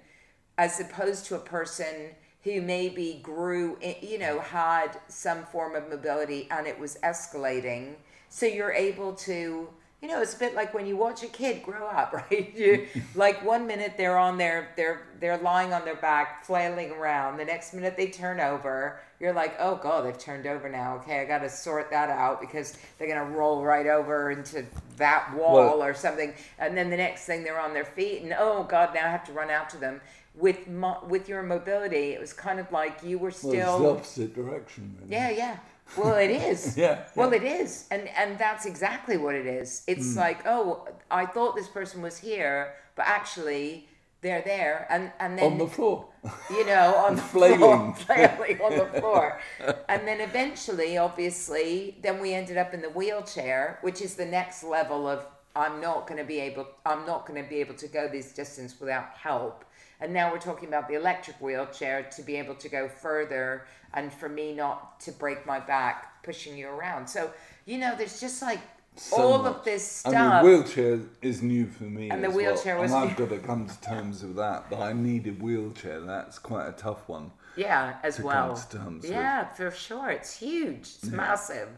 as 0.57 0.79
opposed 0.79 1.27
to 1.27 1.35
a 1.35 1.39
person 1.39 2.15
who 2.47 2.61
maybe 2.61 3.19
grew, 3.21 3.77
you 4.01 4.17
know, 4.17 4.39
had 4.39 4.97
some 5.09 5.43
form 5.43 5.75
of 5.75 5.89
mobility, 5.89 6.47
and 6.49 6.65
it 6.65 6.79
was 6.79 6.97
escalating. 7.03 7.95
So 8.29 8.45
you're 8.45 8.71
able 8.71 9.13
to, 9.15 9.67
you 10.01 10.07
know, 10.07 10.21
it's 10.21 10.33
a 10.33 10.39
bit 10.39 10.55
like 10.55 10.73
when 10.73 10.85
you 10.87 10.95
watch 10.95 11.23
a 11.23 11.27
kid 11.27 11.61
grow 11.61 11.85
up, 11.87 12.13
right? 12.31 12.55
You, 12.55 12.87
like 13.15 13.43
one 13.45 13.67
minute 13.67 13.95
they're 13.97 14.17
on 14.17 14.37
their, 14.37 14.69
they're 14.77 15.07
they're 15.19 15.37
lying 15.39 15.73
on 15.73 15.83
their 15.83 15.97
back, 15.97 16.45
flailing 16.45 16.91
around. 16.91 17.35
The 17.37 17.43
next 17.45 17.73
minute 17.73 17.97
they 17.97 18.07
turn 18.07 18.39
over. 18.39 19.01
You're 19.19 19.33
like, 19.33 19.55
oh 19.59 19.75
god, 19.75 20.05
they've 20.05 20.17
turned 20.17 20.45
over 20.47 20.69
now. 20.69 20.97
Okay, 20.97 21.19
I 21.19 21.25
got 21.25 21.39
to 21.39 21.49
sort 21.49 21.89
that 21.89 22.09
out 22.09 22.39
because 22.39 22.77
they're 22.97 23.07
gonna 23.09 23.29
roll 23.29 23.61
right 23.63 23.87
over 23.87 24.31
into 24.31 24.63
that 24.97 25.33
wall 25.35 25.55
Well- 25.55 25.83
or 25.83 25.93
something. 25.93 26.33
And 26.59 26.77
then 26.77 26.89
the 26.89 26.97
next 26.97 27.25
thing 27.25 27.43
they're 27.43 27.59
on 27.59 27.73
their 27.73 27.83
feet, 27.83 28.21
and 28.21 28.33
oh 28.37 28.63
god, 28.63 28.93
now 28.93 29.05
I 29.05 29.09
have 29.09 29.25
to 29.25 29.33
run 29.33 29.49
after 29.49 29.77
them. 29.77 29.99
With 30.37 30.67
mo- 30.67 31.03
with 31.07 31.27
your 31.27 31.41
mobility, 31.43 32.11
it 32.13 32.19
was 32.19 32.31
kind 32.33 32.59
of 32.59 32.71
like 32.71 33.01
you 33.03 33.17
were 33.17 33.29
Well, 33.29 33.29
it's 33.29 33.39
still. 33.39 33.79
the 33.79 33.89
opposite 33.89 34.35
direction. 34.35 34.95
Really. 34.99 35.11
Yeah, 35.11 35.29
yeah. 35.31 35.57
Well, 35.97 36.15
it 36.15 36.29
is. 36.29 36.77
Yeah, 36.83 37.05
Well, 37.15 37.33
it 37.33 37.43
is, 37.43 37.87
and 37.91 38.07
and 38.09 38.37
that's 38.37 38.65
exactly 38.65 39.17
what 39.17 39.35
it 39.35 39.47
is. 39.47 39.83
It's 39.87 40.13
hmm. 40.13 40.19
like, 40.19 40.45
oh, 40.45 40.87
I 41.09 41.25
thought 41.25 41.55
this 41.55 41.67
person 41.69 42.01
was 42.01 42.17
here, 42.17 42.75
but 42.95 43.05
actually 43.07 43.87
they're 44.21 44.41
there, 44.43 44.85
and 44.89 45.11
and 45.19 45.37
then 45.39 45.53
On 45.53 45.57
the 45.57 45.67
floor. 45.67 46.05
you 46.49 46.65
know, 46.65 46.95
on 46.95 47.15
the 47.15 47.21
Flailing. 47.21 47.93
floor, 47.93 47.93
flailing 47.93 48.61
on 48.67 48.77
the 48.77 48.99
floor. 48.99 49.39
And 49.87 50.07
then 50.07 50.19
eventually, 50.21 50.97
obviously, 50.97 51.97
then 52.03 52.19
we 52.19 52.33
ended 52.33 52.57
up 52.57 52.73
in 52.73 52.81
the 52.81 52.89
wheelchair, 52.89 53.79
which 53.81 54.01
is 54.01 54.15
the 54.15 54.25
next 54.25 54.63
level 54.63 55.07
of 55.07 55.25
I'm 55.55 55.79
not 55.81 56.05
going 56.07 56.19
to 56.19 56.25
be 56.27 56.39
able, 56.39 56.67
I'm 56.85 57.05
not 57.05 57.25
going 57.25 57.41
to 57.41 57.49
be 57.49 57.55
able 57.61 57.75
to 57.75 57.87
go 57.87 58.07
this 58.07 58.31
distance 58.33 58.79
without 58.79 59.09
help. 59.17 59.63
And 59.99 60.13
now 60.13 60.31
we're 60.31 60.39
talking 60.39 60.67
about 60.67 60.87
the 60.87 60.93
electric 60.95 61.39
wheelchair 61.41 62.03
to 62.15 62.21
be 62.21 62.35
able 62.35 62.55
to 62.55 62.69
go 62.69 62.87
further, 62.87 63.65
and 63.93 64.11
for 64.13 64.29
me 64.29 64.53
not 64.53 64.99
to 65.01 65.11
break 65.11 65.45
my 65.45 65.59
back 65.59 66.23
pushing 66.23 66.57
you 66.57 66.67
around. 66.69 67.07
So 67.07 67.31
you 67.65 67.77
know, 67.77 67.95
there's 67.97 68.19
just 68.19 68.41
like 68.41 68.59
So 68.95 69.17
all 69.17 69.43
much. 69.43 69.55
of 69.57 69.65
this 69.65 69.85
stuff. 69.85 70.13
And 70.13 70.45
the 70.45 70.49
wheelchair 70.49 70.99
is 71.21 71.41
new 71.41 71.65
for 71.67 71.83
me. 71.83 72.09
And 72.09 72.23
the 72.23 72.29
wheelchair 72.29 72.75
well. 72.75 72.83
was 72.83 72.91
and 72.93 73.09
I've 73.09 73.17
got 73.17 73.29
to 73.29 73.39
come 73.39 73.67
to 73.67 73.81
terms 73.81 74.23
with 74.23 74.35
that. 74.37 74.69
That 74.69 74.79
I 74.79 74.93
need 74.93 75.27
a 75.27 75.31
wheelchair. 75.31 75.99
That's 76.01 76.39
quite 76.39 76.67
a 76.67 76.71
tough 76.71 77.07
one. 77.09 77.31
yeah, 77.55 77.97
as 78.03 78.17
to 78.17 78.23
well. 78.25 78.47
come 78.47 78.55
to 78.55 78.77
terms 78.77 79.03
with. 79.03 79.11
yeah, 79.11 79.45
for 79.53 79.71
sure. 79.71 80.09
It's 80.11 80.37
huge. 80.37 80.81
It's 80.81 81.03
massive. 81.05 81.69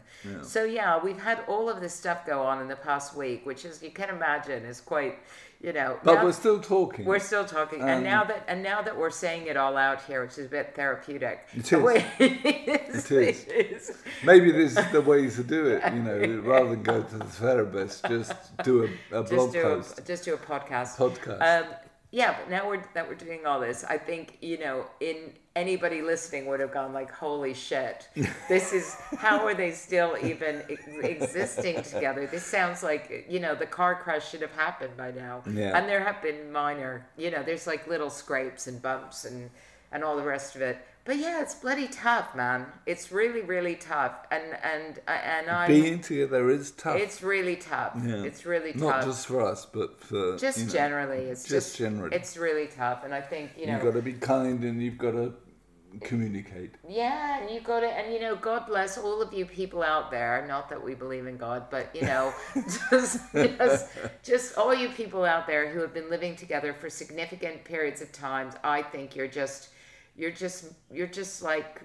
So 0.42 0.64
yeah, 0.64 1.02
we've 1.02 1.20
had 1.20 1.40
all 1.48 1.68
of 1.68 1.80
this 1.80 1.94
stuff 1.94 2.24
go 2.26 2.42
on 2.42 2.60
in 2.60 2.68
the 2.68 2.76
past 2.76 3.16
week, 3.16 3.44
which 3.46 3.64
is 3.64 3.82
you 3.82 3.90
can 3.90 4.10
imagine 4.10 4.64
is 4.64 4.80
quite, 4.80 5.18
you 5.60 5.72
know. 5.72 5.98
But 6.02 6.14
now- 6.16 6.24
we're 6.24 6.32
still 6.32 6.60
talking. 6.60 7.04
we're 7.04 7.18
still 7.18 7.44
talking, 7.44 7.80
and 7.82 7.98
Um, 7.98 8.02
now 8.04 8.24
that 8.24 8.44
and 8.48 8.62
now 8.62 8.82
that 8.82 8.96
we're 8.96 9.10
saying 9.10 9.46
it 9.46 9.56
all 9.56 9.76
out 9.76 10.02
here, 10.02 10.22
which 10.22 10.38
is 10.38 10.46
a 10.46 10.48
bit 10.48 10.74
therapeutic. 10.74 11.46
It 11.54 11.72
is. 11.72 11.82
way 11.82 12.06
it 12.18 12.88
is. 12.88 13.10
It 13.10 13.28
is. 13.28 13.44
It 13.46 13.72
is. 13.72 14.02
Maybe 14.24 14.50
this 14.52 14.76
is 14.76 14.90
the 14.92 15.00
way 15.00 15.28
to 15.28 15.42
do 15.42 15.66
it. 15.66 15.82
You 15.92 16.02
know, 16.02 16.40
rather 16.44 16.70
than 16.70 16.82
go 16.82 17.02
to 17.02 17.18
the 17.18 17.24
therapist, 17.24 18.04
just 18.08 18.32
do 18.64 18.84
a, 18.84 19.18
a 19.18 19.22
blog 19.22 19.28
Just 19.28 19.52
do 19.52 19.62
post, 19.62 19.98
a, 19.98 20.02
just 20.04 20.24
do 20.24 20.34
a 20.34 20.38
podcast. 20.38 20.96
podcast. 20.96 21.40
Um, 21.66 21.74
yeah, 22.12 22.36
but 22.38 22.50
now 22.50 22.66
we're 22.68 22.82
that 22.94 23.08
we're 23.08 23.14
doing 23.14 23.46
all 23.46 23.60
this, 23.60 23.84
I 23.84 23.98
think 23.98 24.38
you 24.40 24.58
know, 24.58 24.86
in 25.00 25.32
anybody 25.60 26.00
listening 26.02 26.46
would 26.46 26.60
have 26.60 26.72
gone 26.72 26.92
like, 26.92 27.10
"Holy 27.12 27.54
shit! 27.54 28.08
This 28.48 28.72
is 28.72 28.94
how 29.26 29.36
are 29.46 29.54
they 29.54 29.70
still 29.72 30.16
even 30.22 30.54
existing 31.02 31.82
together?" 31.82 32.26
This 32.26 32.44
sounds 32.44 32.82
like 32.82 33.26
you 33.28 33.40
know 33.40 33.54
the 33.54 33.66
car 33.66 33.94
crash 34.02 34.30
should 34.30 34.42
have 34.42 34.52
happened 34.66 34.96
by 34.96 35.10
now, 35.10 35.42
Yeah. 35.50 35.76
and 35.76 35.88
there 35.88 36.02
have 36.04 36.20
been 36.22 36.50
minor, 36.52 37.06
you 37.16 37.30
know, 37.30 37.42
there's 37.42 37.66
like 37.66 37.86
little 37.86 38.10
scrapes 38.10 38.66
and 38.66 38.80
bumps 38.80 39.24
and 39.24 39.50
and 39.92 40.04
all 40.04 40.16
the 40.16 40.22
rest 40.36 40.54
of 40.56 40.62
it. 40.62 40.78
But 41.04 41.16
yeah, 41.16 41.40
it's 41.40 41.54
bloody 41.54 41.88
tough, 41.88 42.36
man. 42.36 42.66
It's 42.86 43.10
really, 43.10 43.40
really 43.40 43.74
tough, 43.74 44.16
and 44.30 44.44
and 44.62 44.98
uh, 45.08 45.10
and 45.10 45.48
I. 45.50 45.66
Being 45.66 46.00
together 46.00 46.50
is 46.50 46.70
tough. 46.72 46.96
It's 47.04 47.22
really 47.22 47.56
tough. 47.56 47.94
Yeah. 48.04 48.22
It's 48.22 48.44
really 48.44 48.72
Not 48.74 48.92
tough 48.96 49.04
just 49.06 49.26
for 49.26 49.40
us, 49.40 49.66
but 49.66 49.98
for 50.08 50.36
just 50.36 50.58
you 50.58 50.66
know, 50.66 50.72
generally 50.80 51.22
it's 51.32 51.42
just 51.42 51.68
just, 51.68 51.78
generally. 51.78 52.14
it's 52.14 52.36
really 52.36 52.66
tough 52.66 53.04
and 53.04 53.12
i 53.14 53.20
think 53.20 53.50
you 53.58 53.66
know 53.66 53.74
You've 53.74 53.82
got 53.88 53.94
to 53.94 54.02
be 54.02 54.12
kind 54.14 54.62
and 54.64 54.82
you've 54.82 54.98
got 54.98 55.12
to 55.12 55.32
communicate. 56.02 56.72
yeah 56.88 57.40
and 57.40 57.50
you 57.50 57.60
got 57.60 57.80
to 57.80 57.86
and 57.86 58.12
you 58.12 58.20
know 58.20 58.36
god 58.36 58.66
bless 58.66 58.96
all 58.96 59.20
of 59.20 59.32
you 59.32 59.44
people 59.44 59.82
out 59.82 60.10
there 60.10 60.44
not 60.46 60.68
that 60.68 60.82
we 60.82 60.94
believe 60.94 61.26
in 61.26 61.36
god 61.36 61.64
but 61.70 61.88
you 61.94 62.02
know 62.02 62.32
just 62.90 63.18
just 63.34 63.86
just 64.22 64.56
all 64.56 64.74
you 64.74 64.88
people 64.90 65.24
out 65.24 65.46
there 65.46 65.68
who 65.70 65.80
have 65.80 65.92
been 65.92 66.08
living 66.08 66.36
together 66.36 66.72
for 66.72 66.88
significant 66.88 67.64
periods 67.64 68.00
of 68.00 68.10
time. 68.12 68.50
i 68.62 68.80
think 68.80 69.16
you're 69.16 69.26
just 69.28 69.70
you're 70.16 70.30
just 70.30 70.66
you're 70.92 71.06
just 71.06 71.42
like 71.42 71.82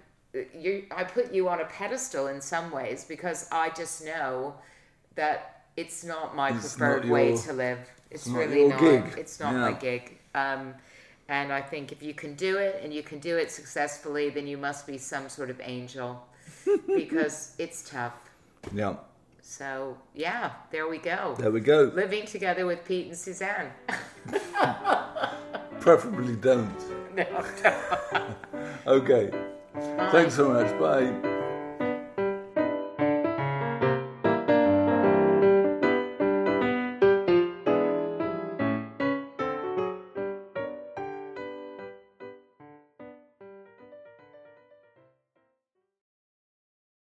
you 0.53 0.85
i 0.95 1.03
put 1.03 1.33
you 1.33 1.49
on 1.49 1.61
a 1.61 1.65
pedestal 1.65 2.27
in 2.27 2.39
some 2.41 2.69
ways 2.71 3.03
because 3.05 3.47
i 3.51 3.69
just 3.69 4.05
know 4.05 4.53
that 5.15 5.63
it's 5.77 6.03
not 6.03 6.35
my 6.35 6.49
It's 6.49 6.75
preferred 6.75 7.05
not 7.05 7.11
way 7.13 7.35
to 7.37 7.53
live 7.53 7.79
it's, 8.11 8.27
not 8.27 8.37
really 8.37 8.59
your 8.61 8.69
not 8.69 8.79
gig. 8.79 9.03
it's 9.17 9.39
not 9.39 9.53
Yeah. 9.53 9.59
my 9.61 9.71
gig 9.73 10.17
um, 10.35 10.73
and 11.27 11.51
I 11.51 11.61
think 11.61 11.91
if 11.91 12.01
you 12.03 12.13
can 12.13 12.35
do 12.35 12.57
it 12.57 12.79
and 12.83 12.93
you 12.93 13.03
can 13.03 13.19
do 13.19 13.37
it 13.37 13.51
successfully, 13.51 14.29
then 14.29 14.45
you 14.47 14.57
must 14.57 14.85
be 14.87 14.97
some 14.97 15.27
sort 15.29 15.49
of 15.49 15.59
angel 15.63 16.25
because 16.87 17.55
it's 17.57 17.89
tough. 17.89 18.13
Yeah, 18.73 18.95
So, 19.41 19.97
yeah, 20.13 20.51
there 20.71 20.87
we 20.87 20.97
go. 20.97 21.35
there 21.37 21.51
we 21.51 21.59
go. 21.61 21.91
Living 21.93 22.25
together 22.25 22.65
with 22.65 22.83
Pete 22.85 23.07
and 23.07 23.17
Suzanne. 23.17 23.71
Preferably 25.79 26.35
don't. 26.35 26.75
no, 27.15 27.25
Okay. 28.87 29.31
Thanks 30.11 30.35
so 30.35 30.49
much. 30.49 30.79
Bye. 30.79 31.31